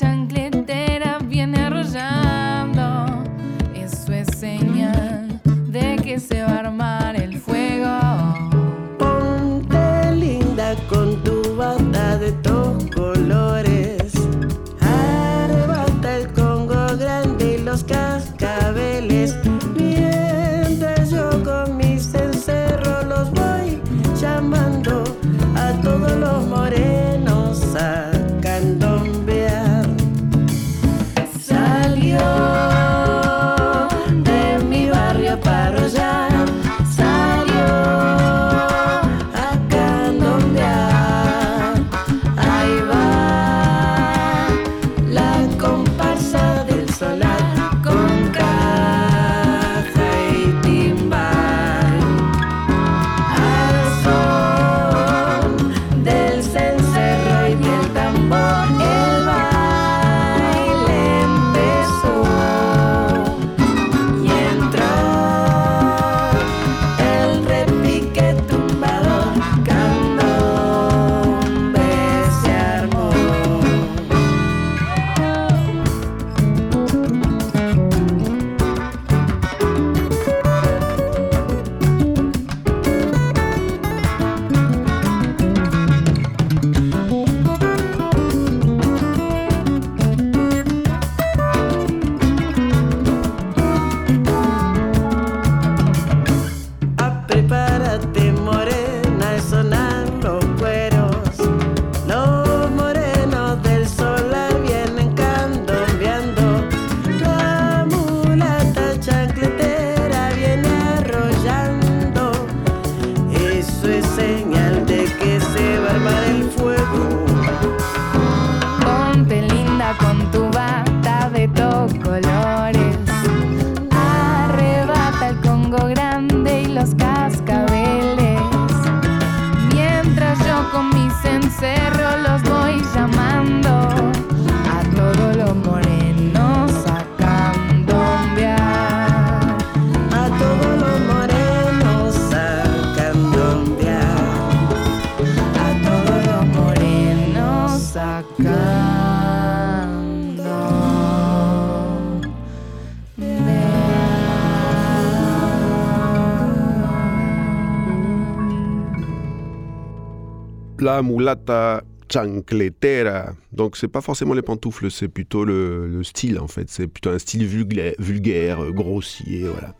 Mulata 161.01 161.83
chancletera. 162.11 163.33
Donc 163.53 163.77
c'est 163.77 163.87
pas 163.87 164.01
forcément 164.01 164.33
les 164.33 164.41
pantoufles, 164.41 164.91
c'est 164.91 165.07
plutôt 165.07 165.45
le, 165.45 165.87
le 165.87 166.03
style 166.03 166.39
en 166.39 166.47
fait. 166.47 166.69
C'est 166.69 166.87
plutôt 166.87 167.11
un 167.11 167.19
style 167.19 167.45
vulgaire, 167.45 168.59
grossier, 168.71 169.43
voilà. 169.47 169.73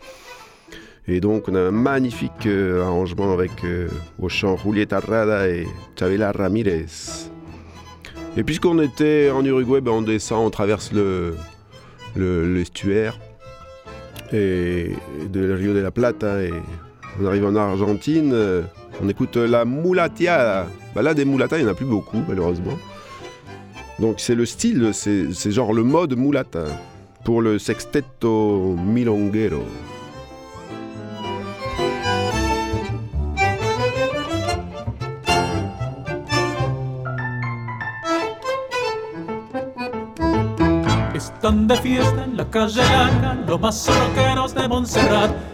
Et 1.08 1.20
donc 1.20 1.50
on 1.50 1.56
a 1.56 1.60
un 1.60 1.72
magnifique 1.72 2.46
euh, 2.46 2.84
arrangement 2.86 3.34
avec 3.34 3.52
euh, 3.66 3.90
au 4.20 4.30
Julieta 4.30 5.00
Rada 5.00 5.50
et 5.50 5.68
Chavela 6.00 6.32
Ramirez. 6.32 6.86
Et 8.38 8.44
puisqu'on 8.44 8.80
était 8.80 9.30
en 9.30 9.44
Uruguay, 9.44 9.82
ben 9.82 9.92
on 9.92 10.02
descend, 10.04 10.46
on 10.46 10.50
traverse 10.52 10.94
le 10.94 11.36
le- 12.16 12.54
l'estuaire 12.54 13.20
et 14.32 14.92
de 15.30 15.52
Rio 15.52 15.74
de 15.74 15.80
la 15.80 15.92
Plata 15.92 16.42
et 16.44 16.54
on 17.20 17.26
arrive 17.26 17.46
en 17.46 17.56
Argentine. 17.56 18.34
On 19.02 19.10
écoute 19.10 19.38
la 19.38 19.66
mulatia. 19.66 20.68
Bah 20.96 21.02
là, 21.02 21.14
des 21.14 21.26
mulatas, 21.26 21.58
il 21.58 21.64
n'y 21.64 21.70
en 21.70 21.72
a 21.72 21.76
plus 21.76 21.86
beaucoup, 21.86 22.22
malheureusement. 22.28 22.78
Donc 24.00 24.20
c'est 24.20 24.36
le 24.36 24.46
style, 24.46 24.92
c'est 24.94 25.52
genre 25.52 25.74
le 25.74 25.84
mode 25.84 26.18
mulata 26.18 26.66
pour 27.24 27.42
le 27.42 27.60
sextetto 27.60 28.76
milonguero. 28.78 29.64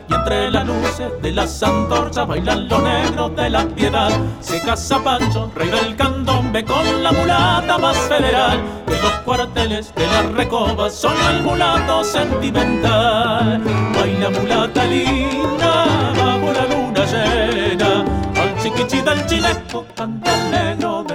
Y 0.09 0.13
entre 0.13 0.51
las 0.51 0.65
luces 0.65 1.11
de 1.21 1.31
las 1.31 1.63
antorchas 1.63 2.27
bailan 2.27 2.67
los 2.67 2.81
negros 2.81 3.35
de 3.35 3.49
la 3.49 3.65
piedad. 3.65 4.11
Se 4.39 4.61
casa 4.61 5.03
Pancho, 5.03 5.51
rey 5.55 5.69
del 5.69 5.95
candombe 5.95 6.63
con 6.63 7.03
la 7.03 7.11
mulata 7.11 7.77
más 7.77 7.97
federal. 7.97 8.61
Que 8.85 9.01
los 9.01 9.11
cuarteles 9.25 9.93
de 9.95 10.07
la 10.07 10.21
recoba 10.23 10.89
son 10.89 11.15
el 11.31 11.43
mulato 11.43 12.03
sentimental. 12.03 13.61
Baila 13.95 14.29
mulata 14.29 14.85
linda 14.85 15.85
bajo 16.17 16.53
la 16.53 16.65
luna 16.65 17.05
llena. 17.05 18.05
Al 18.41 18.57
chiquichi 18.61 19.01
del 19.01 19.25
chileco 19.25 19.85
canta 19.95 20.33
el 20.33 20.51
negro 20.51 21.06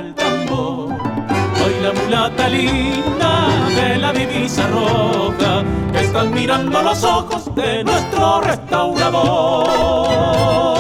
mulata 2.13 2.47
linda 2.47 3.49
de 3.75 3.97
la 3.97 4.13
divisa 4.13 4.69
roja 4.69 5.65
están 5.95 6.35
mirando 6.35 6.83
los 6.83 7.03
ojos 7.05 7.55
de 7.55 7.83
nuestro 7.85 8.43
restaurador. 8.43 10.72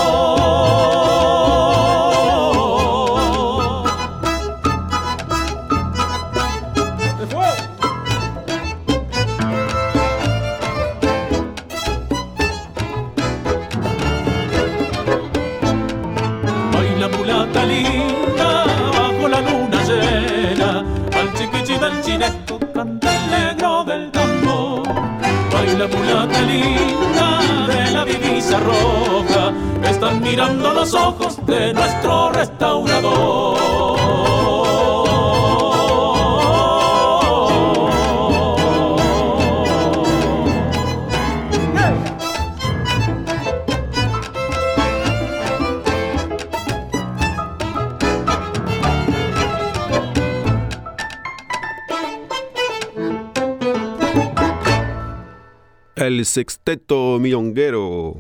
Divisa 28.16 28.60
roja 28.60 29.52
Están 29.84 30.22
mirando 30.22 30.72
los 30.72 30.94
ojos 30.94 31.44
de 31.46 31.72
nuestro 31.72 32.32
restaurador 32.32 34.51
El 56.03 56.24
Sexteto 56.24 57.20
Milonguero, 57.20 58.16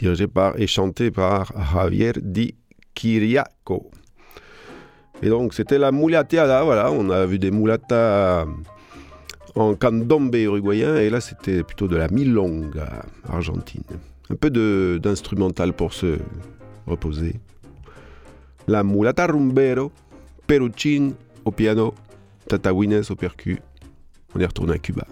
dirigé 0.00 0.26
par 0.26 0.58
et 0.58 0.66
chanté 0.66 1.12
par 1.12 1.52
Javier 1.72 2.10
Di 2.20 2.56
Kiriaco. 2.92 3.88
Et 5.22 5.28
donc 5.28 5.54
c'était 5.54 5.78
la 5.78 5.92
mulateada, 5.92 6.64
voilà, 6.64 6.90
on 6.90 7.08
a 7.08 7.24
vu 7.26 7.38
des 7.38 7.52
mulatas 7.52 8.46
en 9.54 9.76
candombe 9.76 10.34
uruguayen, 10.34 10.96
et 10.96 11.08
là 11.08 11.20
c'était 11.20 11.62
plutôt 11.62 11.86
de 11.86 11.94
la 11.94 12.08
milonga 12.08 13.06
argentine. 13.28 13.84
Un 14.28 14.34
peu 14.34 14.50
d'instrumental 14.98 15.72
pour 15.72 15.92
se 15.92 16.18
reposer. 16.88 17.36
La 18.66 18.82
mulata 18.82 19.28
rumbero, 19.28 19.92
Peruchin 20.48 21.12
au 21.44 21.52
piano, 21.52 21.94
Tatawines 22.48 23.02
au 23.08 23.14
percu. 23.14 23.60
On 24.34 24.40
est 24.40 24.46
retourné 24.46 24.72
à 24.72 24.78
Cuba. 24.78 25.06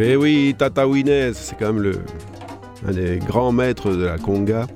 Eh 0.00 0.14
oui, 0.16 0.54
Tata 0.56 0.86
Winez, 0.86 1.32
c'est 1.34 1.58
quand 1.58 1.72
même 1.72 1.82
le, 1.82 1.92
un 2.86 2.92
des 2.92 3.18
grands 3.18 3.50
maîtres 3.50 3.90
de 3.90 4.04
la 4.04 4.16
conga 4.16 4.66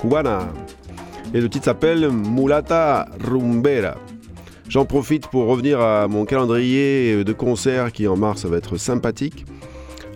cubana. 0.00 0.48
Et 1.34 1.40
le 1.40 1.48
titre 1.50 1.66
s'appelle 1.66 2.08
Mulata 2.10 3.06
Rumbera. 3.22 3.96
J'en 4.68 4.86
profite 4.86 5.26
pour 5.28 5.46
revenir 5.46 5.80
à 5.80 6.08
mon 6.08 6.24
calendrier 6.24 7.24
de 7.24 7.32
concerts 7.34 7.92
qui 7.92 8.08
en 8.08 8.16
mars 8.16 8.46
va 8.46 8.56
être 8.56 8.78
sympathique. 8.78 9.44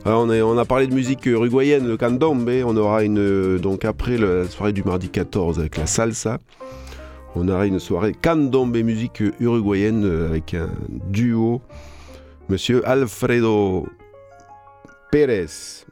Alors 0.06 0.22
on, 0.22 0.30
est- 0.32 0.40
on 0.42 0.56
a 0.56 0.64
parlé 0.64 0.86
de 0.86 0.94
musique 0.94 1.26
uruguayenne, 1.26 1.86
le 1.86 1.96
candombe. 1.98 2.48
On 2.64 2.76
aura 2.76 3.04
une 3.04 3.58
donc 3.58 3.84
après 3.84 4.16
la 4.16 4.46
soirée 4.48 4.72
du 4.72 4.82
mardi 4.82 5.10
14 5.10 5.58
avec 5.58 5.76
la 5.76 5.86
salsa. 5.86 6.38
On 7.36 7.48
aura 7.48 7.66
une 7.66 7.78
soirée 7.78 8.14
candombe 8.20 8.76
musique 8.78 9.22
uruguayenne 9.40 10.26
avec 10.30 10.54
un 10.54 10.70
duo, 11.08 11.60
Monsieur 12.48 12.86
Alfredo 12.88 13.86
Pérez 15.12 15.84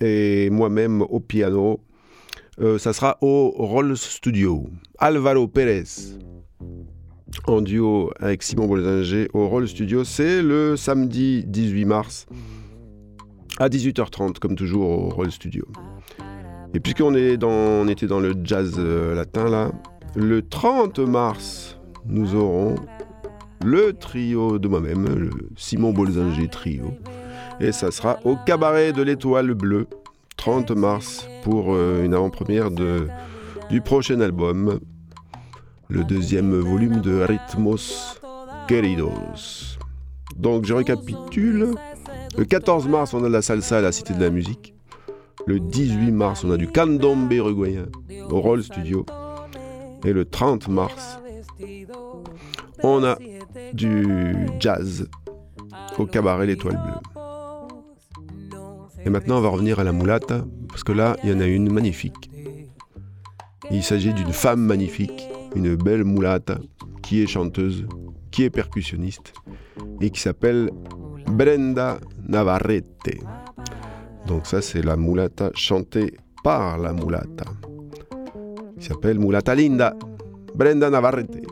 et 0.00 0.48
moi-même 0.48 1.02
au 1.02 1.20
piano. 1.20 1.78
Euh, 2.58 2.78
ça 2.78 2.94
sera 2.94 3.18
au 3.20 3.50
Roll 3.50 3.94
Studio. 3.98 4.70
Alvaro 4.98 5.46
Pérez 5.46 5.84
en 7.46 7.60
duo 7.60 8.12
avec 8.20 8.42
Simon 8.42 8.66
Bolzinger 8.66 9.28
au 9.34 9.46
Roll 9.46 9.68
Studio. 9.68 10.04
C'est 10.04 10.40
le 10.40 10.74
samedi 10.74 11.44
18 11.46 11.84
mars 11.84 12.26
à 13.58 13.68
18h30, 13.68 14.38
comme 14.38 14.56
toujours 14.56 14.88
au 14.88 15.08
Roll 15.10 15.30
Studio. 15.30 15.66
Et 16.72 16.80
puisqu'on 16.80 17.14
est 17.14 17.36
dans, 17.36 17.86
était 17.88 18.06
dans 18.06 18.20
le 18.20 18.32
jazz 18.42 18.76
euh, 18.78 19.14
latin 19.14 19.50
là, 19.50 19.70
le 20.16 20.40
30 20.40 20.98
mars, 21.00 21.78
nous 22.06 22.34
aurons 22.34 22.74
le 23.62 23.92
trio 23.92 24.58
de 24.58 24.66
moi-même, 24.66 25.04
le 25.14 25.30
Simon 25.56 25.92
Bolzinger 25.92 26.48
Trio. 26.48 26.94
Et 27.60 27.72
ça 27.72 27.90
sera 27.90 28.18
au 28.24 28.36
cabaret 28.36 28.92
de 28.92 29.02
l'Étoile 29.02 29.54
Bleue, 29.54 29.86
30 30.36 30.72
mars, 30.72 31.28
pour 31.42 31.74
euh, 31.74 32.04
une 32.04 32.14
avant-première 32.14 32.70
du 32.70 33.80
prochain 33.80 34.20
album, 34.20 34.80
le 35.88 36.04
deuxième 36.04 36.52
volume 36.58 37.00
de 37.00 37.22
Ritmos 37.22 38.20
Queridos. 38.66 39.78
Donc 40.36 40.64
je 40.64 40.74
récapitule. 40.74 41.74
Le 42.36 42.44
14 42.44 42.88
mars, 42.88 43.14
on 43.14 43.22
a 43.22 43.28
de 43.28 43.32
la 43.32 43.42
salsa 43.42 43.78
à 43.78 43.80
la 43.80 43.92
Cité 43.92 44.14
de 44.14 44.20
la 44.20 44.30
Musique. 44.30 44.74
Le 45.46 45.60
18 45.60 46.10
mars, 46.10 46.44
on 46.44 46.50
a 46.50 46.56
du 46.56 46.66
candombe 46.66 47.30
uruguayen 47.32 47.86
au 48.30 48.40
Roll 48.40 48.62
Studio. 48.62 49.06
Et 50.04 50.12
le 50.12 50.24
30 50.24 50.68
mars, 50.68 51.18
on 52.82 53.04
a 53.04 53.16
du 53.72 54.48
jazz 54.58 55.08
au 55.98 56.06
cabaret 56.06 56.46
L'Étoile 56.46 56.80
Bleue. 56.82 57.13
Et 59.04 59.10
maintenant, 59.10 59.38
on 59.38 59.40
va 59.42 59.48
revenir 59.48 59.78
à 59.78 59.84
la 59.84 59.92
moulata, 59.92 60.44
parce 60.68 60.82
que 60.82 60.92
là, 60.92 61.16
il 61.22 61.30
y 61.30 61.32
en 61.32 61.40
a 61.40 61.46
une 61.46 61.70
magnifique. 61.70 62.30
Il 63.70 63.82
s'agit 63.82 64.14
d'une 64.14 64.32
femme 64.32 64.60
magnifique, 64.60 65.28
une 65.54 65.76
belle 65.76 66.04
moulata, 66.04 66.58
qui 67.02 67.22
est 67.22 67.26
chanteuse, 67.26 67.86
qui 68.30 68.44
est 68.44 68.50
percussionniste, 68.50 69.34
et 70.00 70.10
qui 70.10 70.20
s'appelle 70.20 70.70
Brenda 71.26 71.98
Navarrete. 72.26 73.20
Donc 74.26 74.46
ça, 74.46 74.62
c'est 74.62 74.82
la 74.82 74.96
moulata 74.96 75.50
chantée 75.54 76.14
par 76.42 76.78
la 76.78 76.92
moulata, 76.92 77.44
qui 78.78 78.86
s'appelle 78.86 79.18
Mulata 79.18 79.54
Linda, 79.54 79.94
Brenda 80.54 80.88
Navarrete. 80.88 81.42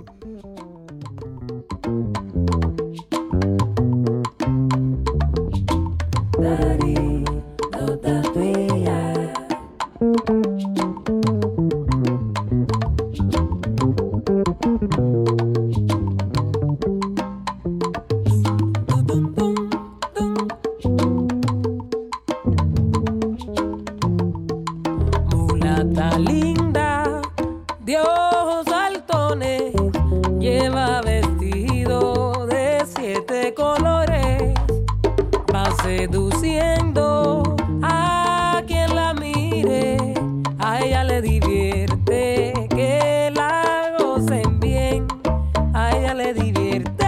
Ella 46.13 46.25
le 46.25 46.35
divierte 46.35 47.07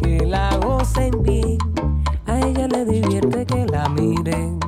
que 0.00 0.24
la 0.26 0.56
gocen 0.56 1.22
bien, 1.22 1.58
a 2.26 2.38
ella 2.40 2.66
le 2.66 2.84
divierte 2.86 3.44
que 3.44 3.66
la 3.66 3.88
miren, 3.90 4.58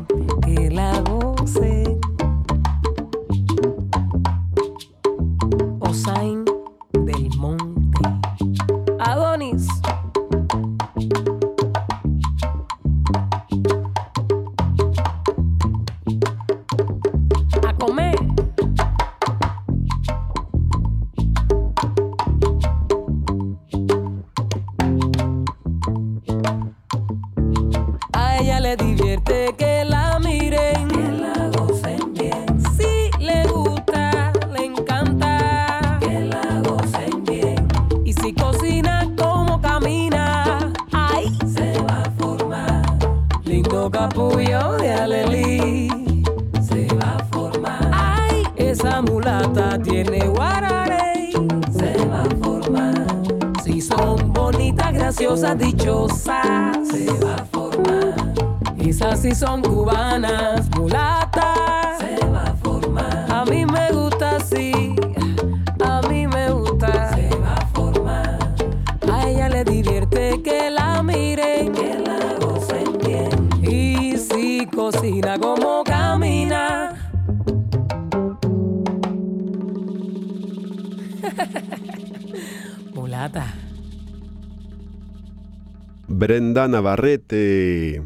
Navarrete. 86.41 88.01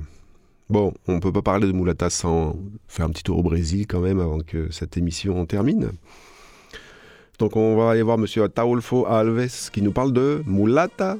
Bon, 0.70 0.92
on 1.06 1.20
peut 1.20 1.32
pas 1.32 1.42
parler 1.42 1.66
de 1.66 1.72
Mulata 1.72 2.10
sans 2.10 2.56
faire 2.88 3.06
un 3.06 3.10
petit 3.10 3.22
tour 3.22 3.38
au 3.38 3.42
Brésil 3.42 3.86
quand 3.86 4.00
même 4.00 4.20
avant 4.20 4.40
que 4.40 4.70
cette 4.70 4.96
émission 4.96 5.46
termine. 5.46 5.92
Donc 7.38 7.56
on 7.56 7.76
va 7.76 7.90
aller 7.92 8.02
voir 8.02 8.18
Monsieur 8.18 8.44
Ataulfo 8.44 9.06
Alves 9.06 9.70
qui 9.72 9.80
nous 9.80 9.92
parle 9.92 10.12
de 10.12 10.42
Mulata 10.46 11.16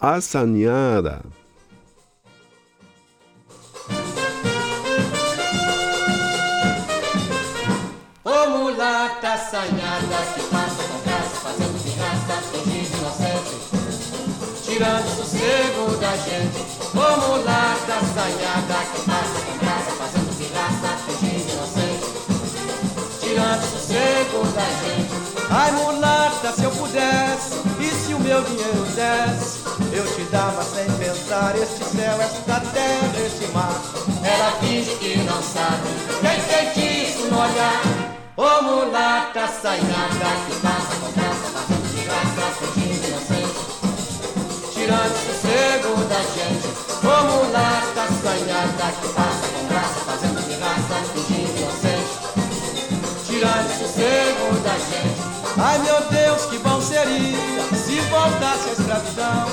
Assagnada. 0.00 1.22
Ô 8.24 8.48
mulata 8.50 9.32
assanhada 9.34 10.18
que 13.70 13.75
tirando 14.76 15.06
o 15.06 15.16
sossego 15.16 15.96
da 15.96 16.14
gente. 16.16 16.66
Ô 16.92 17.28
mulata 17.28 17.94
assanhada 17.94 18.74
que 18.92 19.00
passa 19.02 19.40
com 19.46 19.58
graça, 19.58 19.90
fazendo 19.96 20.36
pirraça, 20.36 20.88
fingindo 21.06 21.52
inocente, 21.52 22.06
tirando 23.20 23.62
o 23.62 23.70
sossego 23.70 24.46
da 24.52 24.66
gente. 24.84 25.16
Ai 25.48 25.72
mulata, 25.72 26.52
se 26.52 26.64
eu 26.64 26.70
pudesse, 26.72 27.54
e 27.80 27.90
se 27.90 28.12
o 28.12 28.20
meu 28.20 28.42
dinheiro 28.42 28.84
desse, 28.94 29.60
eu 29.92 30.04
te 30.14 30.22
dava 30.30 30.62
sem 30.62 30.84
pensar 30.98 31.56
este 31.56 31.82
céu, 31.84 32.20
esta 32.20 32.60
terra, 32.60 33.12
este 33.24 33.46
mar. 33.52 33.80
Ela 34.22 34.50
finge 34.60 34.94
que 34.96 35.16
não 35.18 35.42
sabe, 35.42 35.88
tem 36.20 36.40
feitiço 36.40 37.28
no 37.28 37.38
olhar. 37.38 37.82
Ô 38.36 38.62
mulata 38.62 39.44
assanhada 39.44 40.26
que 40.46 40.60
passa 40.60 40.96
com 41.00 41.12
graça, 41.12 41.48
fazendo 41.54 42.04
graça, 42.04 42.72
fingindo 42.74 43.08
inocente, 43.08 43.75
tirando 44.86 45.16
sossego 45.26 46.04
da 46.04 46.20
gente. 46.30 46.68
Ô 47.02 47.24
mulata 47.24 48.02
assanhada 48.02 48.92
que 49.00 49.08
passa 49.08 49.48
com 49.48 49.66
graça, 49.66 50.00
fazendo 50.06 50.40
graça, 50.58 50.94
fingindo 51.12 51.58
inocente, 51.58 52.14
tirando 53.26 53.68
sossego 53.80 54.60
da 54.62 54.78
gente. 54.78 55.26
Ai 55.58 55.78
meu 55.78 56.00
Deus, 56.08 56.44
que 56.46 56.58
bom 56.58 56.80
seria 56.80 57.36
se 57.74 58.00
voltasse 58.02 58.68
a 58.68 58.72
escravidão. 58.72 59.48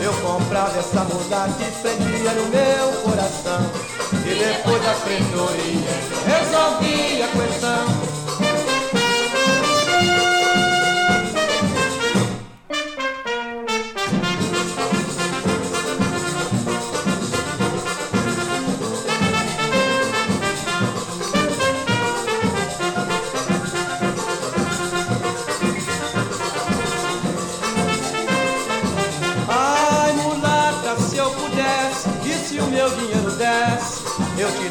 Eu 0.00 0.12
comprava 0.20 0.78
essa 0.78 1.02
mulata 1.04 1.52
que 1.58 1.82
prendia 1.82 2.32
no 2.32 2.46
meu 2.46 2.92
coração. 3.02 3.66
E 4.24 4.34
depois 4.38 4.82
da 4.82 4.92
pretoria 4.92 5.90
resolvi 6.26 7.22
a 7.22 7.28
questão. 7.28 8.25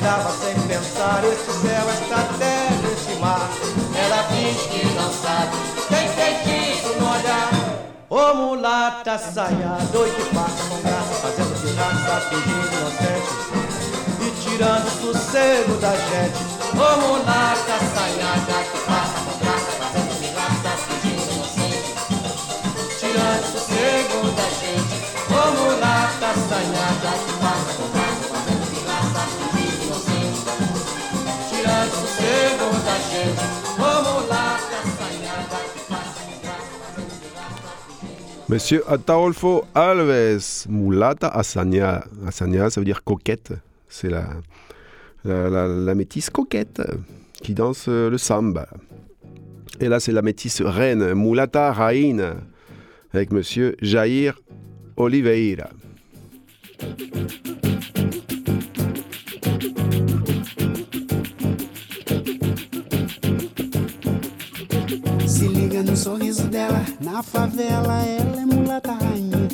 Dava 0.06 0.32
sem 0.34 0.53
pensar 0.68 1.24
este 1.24 1.51
céu, 1.51 1.89
esta 1.89 2.38
terra, 2.38 2.91
este 2.93 3.16
mar. 3.20 3.49
Ela 3.97 4.24
finge 4.26 4.70
que 4.70 4.86
não 4.93 5.12
sabe, 5.12 5.58
tem 5.89 6.08
feitiço 6.10 6.89
no 6.99 7.10
olhar. 7.10 7.49
Ô 8.08 8.36
mulata, 8.36 9.18
saia, 9.18 9.78
doido 9.91 10.32
passa 10.32 10.70
com 10.70 10.80
graça, 10.84 11.14
fazendo 11.24 11.60
de 11.60 11.74
graça, 11.74 12.22
fingindo 12.30 12.78
inocente 12.78 13.34
e 14.22 14.30
tirando 14.43 14.86
o 14.86 15.14
sossego 15.14 15.74
da 15.78 15.91
gente. 15.95 16.38
Ô 16.74 17.08
mulata, 17.08 17.80
saia, 17.95 18.74
Monsieur 38.47 38.84
Ataolfo 38.89 39.66
Alves, 39.74 40.66
mulata 40.70 41.28
Asania. 41.30 42.06
Asania, 42.28 42.70
ça 42.70 42.80
veut 42.80 42.86
dire 42.86 43.03
coquette. 43.03 43.53
C'est 43.89 44.10
la, 44.10 44.26
la, 45.24 45.49
la- 45.68 45.95
métisse 45.95 46.30
coquette 46.30 46.82
qui 47.41 47.53
danse 47.56 47.86
euh, 47.88 48.10
le 48.10 48.18
samba. 48.18 48.68
Et 49.80 49.88
là, 49.89 49.99
c'est 49.99 50.12
la 50.12 50.22
métisse 50.22 50.62
reine, 50.62 51.14
mulata 51.14 51.72
Rain, 51.74 52.36
avec 53.14 53.32
monsieur 53.32 53.76
Jair 53.82 54.39
Oliveira. 54.95 55.70
No 65.96 66.02
sorriso 66.02 66.50
dela, 66.50 66.84
na 67.00 67.24
favela 67.24 68.04
ela 68.04 68.41
é 68.41 68.46
mulata 68.46 68.91
rainha. 68.91 69.48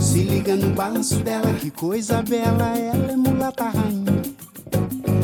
Se 0.00 0.22
liga 0.22 0.54
no 0.54 0.70
balanço 0.70 1.16
dela, 1.16 1.52
que 1.54 1.68
coisa 1.68 2.22
bela, 2.22 2.78
ela 2.78 3.10
é 3.10 3.16
mulata 3.16 3.64
rainha. 3.64 4.22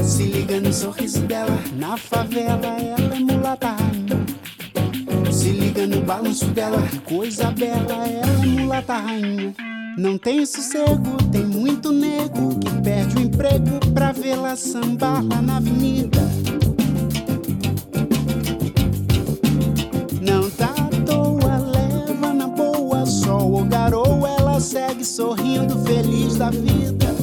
Se 0.03 0.25
liga 0.25 0.61
no 0.61 0.73
sorriso 0.73 1.21
dela, 1.21 1.57
na 1.77 1.97
favela 1.97 2.67
ela 2.67 3.15
é 3.15 3.21
mulata 3.21 3.69
rainha. 3.69 5.33
Se 5.33 5.51
liga 5.51 5.87
no 5.87 6.01
balanço 6.01 6.47
dela, 6.47 6.83
que 6.83 6.99
coisa 6.99 7.53
bela, 7.53 8.05
ela 8.09 8.43
é 8.43 8.47
mulata 8.47 8.95
rainha. 8.95 9.55
Não 9.97 10.19
tem 10.19 10.45
sossego, 10.45 11.17
tem 11.31 11.45
muito 11.45 11.93
nego 11.93 12.59
que 12.59 12.83
perde 12.83 13.19
o 13.19 13.21
emprego 13.21 13.79
pra 13.95 14.11
vê-la 14.11 14.57
sambar 14.57 15.23
lá 15.23 15.41
na 15.41 15.59
avenida. 15.59 16.19
Sorrindo, 25.05 25.79
feliz 25.85 26.37
da 26.37 26.51
vida. 26.51 27.15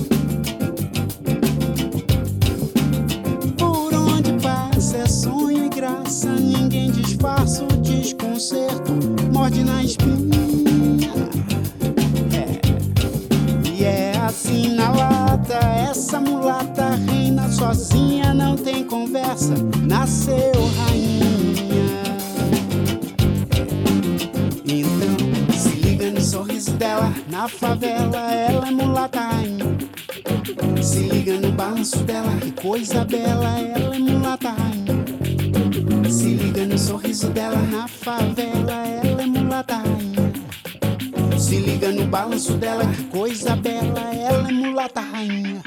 Por 3.57 3.93
onde 3.93 4.33
passa 4.41 4.97
é 4.97 5.07
sonho 5.07 5.65
e 5.65 5.69
graça, 5.69 6.33
ninguém 6.35 6.91
disfarça 6.91 7.63
o 7.63 7.67
desconcerto, 7.77 8.91
morde 9.31 9.63
na 9.63 9.83
espinha. 9.83 11.11
É. 12.33 13.69
E 13.69 13.83
é 13.83 14.17
assim 14.17 14.75
na 14.75 14.91
lata, 14.91 15.57
essa 15.89 16.19
mulata 16.19 16.95
reina 17.07 17.49
sozinha, 17.51 18.33
não 18.33 18.55
tem 18.55 18.83
conversa, 18.83 19.53
nasceu 19.87 20.51
rainha. 20.77 20.84
Na 27.35 27.49
favela 27.49 28.31
ela 28.31 28.65
é 28.69 28.71
mulata 28.71 29.19
rainha. 29.19 29.77
Se 30.81 30.99
liga 30.99 31.37
no 31.37 31.51
balanço 31.51 31.97
dela, 32.05 32.31
que 32.37 32.51
coisa 32.53 33.03
bela, 33.03 33.59
ela 33.59 33.93
é 33.93 33.99
mulata 33.99 34.51
rainha. 34.51 36.09
Se 36.09 36.33
liga 36.33 36.65
no 36.65 36.79
sorriso 36.79 37.29
dela, 37.31 37.57
na 37.57 37.89
favela 37.89 38.87
ela 38.87 39.21
é 39.21 39.25
mulata 39.25 39.75
rainha. 39.75 40.31
Se 41.37 41.57
liga 41.57 41.91
no 41.91 42.07
balanço 42.07 42.53
dela, 42.53 42.85
que 42.85 43.03
coisa 43.03 43.53
bela, 43.57 44.13
ela 44.13 44.47
é 44.47 44.51
mulata 44.53 45.01
rainha. 45.01 45.64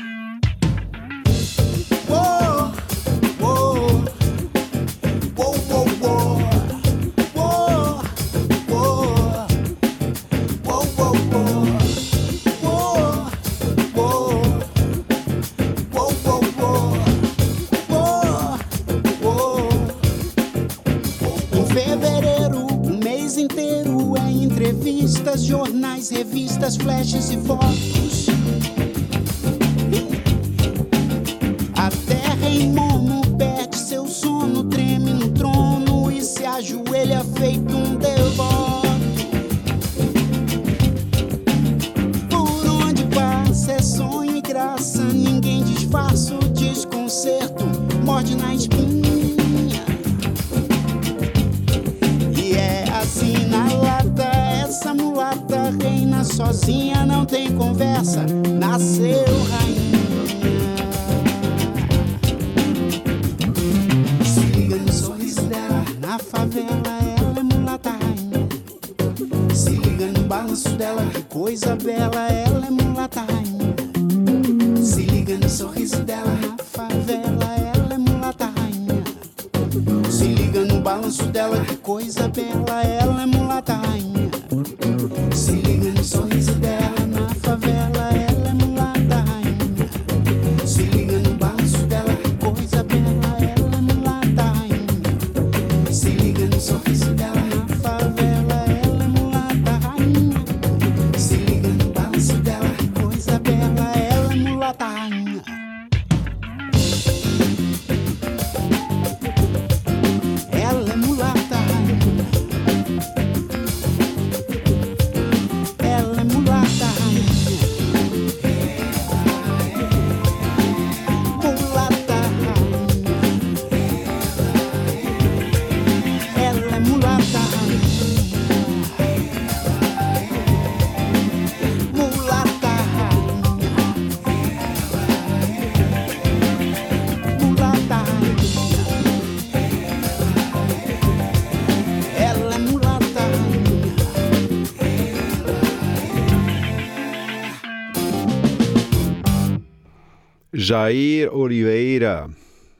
Jair 150.69 151.35
Oliveira, 151.35 152.29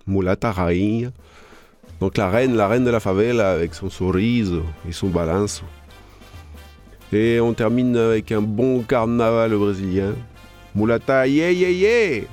mulata 0.07 0.53
rainha. 0.53 1.11
Donc 2.01 2.19
la 2.19 2.29
reine, 2.29 2.55
la 2.55 2.69
reine 2.69 2.85
de 2.85 2.91
la 2.91 3.01
favela 3.01 3.53
avec 3.53 3.73
son 3.73 3.89
sorriso 3.89 4.63
et 4.87 4.93
son 4.93 5.09
balanço. 5.09 5.65
Et 7.15 7.41
on 7.41 7.55
termine 7.55 7.97
avec 7.97 8.31
un 8.31 8.43
bon 8.43 8.83
carnaval 8.83 9.57
brésilien. 9.57 10.13
Mulata, 10.75 11.27
yeah, 11.27 11.51
yeah, 11.51 11.71
yeah 11.71 12.25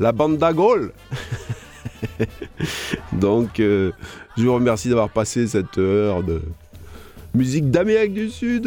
La 0.00 0.10
banda 0.10 0.52
gol 0.52 0.92
Donc, 3.12 3.60
euh, 3.60 3.92
je 4.36 4.42
vous 4.42 4.54
remercie 4.54 4.88
d'avoir 4.88 5.08
passé 5.08 5.46
cette 5.46 5.78
heure 5.78 6.24
de 6.24 6.42
musique 7.32 7.70
d'Amérique 7.70 8.14
du 8.14 8.28
Sud 8.28 8.66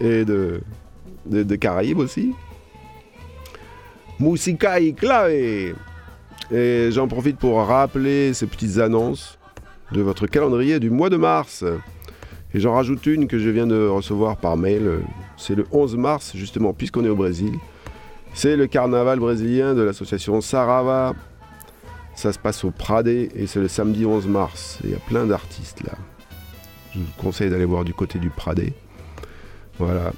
et 0.00 0.24
de, 0.24 0.62
de, 1.26 1.42
de 1.42 1.56
Caraïbes 1.56 1.98
aussi. 1.98 2.32
Musica 4.20 4.78
y 4.78 4.92
clave 4.92 5.30
Et 6.52 6.90
j'en 6.90 7.08
profite 7.08 7.38
pour 7.38 7.58
rappeler 7.64 8.34
ces 8.34 8.46
petites 8.46 8.76
annonces 8.78 9.38
de 9.92 10.02
votre 10.02 10.26
calendrier 10.26 10.78
du 10.78 10.90
mois 10.90 11.08
de 11.08 11.16
mars. 11.16 11.64
Et 12.52 12.60
j'en 12.60 12.74
rajoute 12.74 13.06
une 13.06 13.28
que 13.28 13.38
je 13.38 13.48
viens 13.48 13.66
de 13.66 13.86
recevoir 13.86 14.36
par 14.36 14.58
mail. 14.58 15.00
C'est 15.38 15.54
le 15.54 15.66
11 15.72 15.96
mars, 15.96 16.32
justement, 16.34 16.74
puisqu'on 16.74 17.04
est 17.04 17.08
au 17.08 17.16
Brésil. 17.16 17.54
C'est 18.34 18.56
le 18.56 18.66
carnaval 18.66 19.18
brésilien 19.18 19.74
de 19.74 19.80
l'association 19.80 20.40
Sarava. 20.42 21.14
Ça 22.14 22.32
se 22.32 22.38
passe 22.38 22.62
au 22.64 22.70
Pradé 22.70 23.30
et 23.34 23.46
c'est 23.46 23.60
le 23.60 23.68
samedi 23.68 24.04
11 24.04 24.26
mars. 24.26 24.80
Il 24.84 24.90
y 24.90 24.94
a 24.94 24.98
plein 24.98 25.24
d'artistes 25.24 25.82
là. 25.84 25.94
Je 26.92 26.98
vous 26.98 27.06
conseille 27.16 27.48
d'aller 27.48 27.64
voir 27.64 27.84
du 27.84 27.94
côté 27.94 28.18
du 28.18 28.28
Pradé. 28.28 28.74
Voilà. 29.78 30.12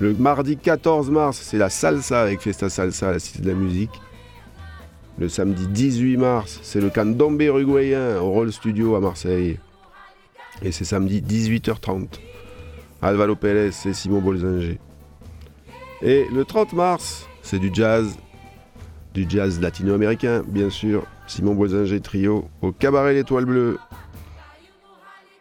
Le 0.00 0.14
mardi 0.14 0.56
14 0.56 1.10
mars, 1.10 1.40
c'est 1.42 1.58
la 1.58 1.70
salsa 1.70 2.22
avec 2.22 2.40
Festa 2.40 2.68
Salsa 2.68 3.08
à 3.08 3.12
la 3.12 3.18
Cité 3.18 3.42
de 3.42 3.48
la 3.48 3.54
Musique. 3.54 4.00
Le 5.18 5.28
samedi 5.28 5.66
18 5.66 6.16
mars, 6.18 6.60
c'est 6.62 6.80
le 6.80 6.88
candombe 6.88 7.42
uruguayen 7.42 8.20
au 8.20 8.30
Roll 8.30 8.52
Studio 8.52 8.94
à 8.94 9.00
Marseille. 9.00 9.58
Et 10.62 10.70
c'est 10.70 10.84
samedi 10.84 11.20
18h30. 11.20 12.06
Alvaro 13.02 13.34
Pérez 13.34 13.70
et 13.86 13.92
Simon 13.92 14.20
Bolzinger. 14.20 14.78
Et 16.02 16.26
le 16.32 16.44
30 16.44 16.74
mars, 16.74 17.26
c'est 17.42 17.58
du 17.58 17.70
jazz. 17.72 18.16
Du 19.14 19.26
jazz 19.28 19.60
latino-américain, 19.60 20.44
bien 20.46 20.70
sûr. 20.70 21.06
Simon 21.26 21.56
Bolzinger 21.56 22.00
Trio 22.00 22.48
au 22.62 22.70
Cabaret 22.70 23.14
L'Étoile 23.14 23.46
Bleue. 23.46 23.78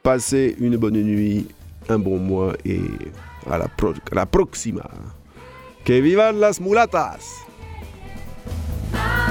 Passez 0.02 0.56
une 0.60 0.78
bonne 0.78 1.00
nuit, 1.00 1.48
un 1.90 2.00
bon 2.00 2.18
mois 2.18 2.54
et 2.66 2.82
a 3.50 3.58
la, 3.58 3.68
pro, 3.68 3.94
a 4.12 4.16
la 4.16 4.26
próxima. 4.26 4.90
Que 5.84 6.02
vivan 6.02 6.40
las 6.40 6.60
mulatas. 6.60 7.36
Ah. 8.94 9.27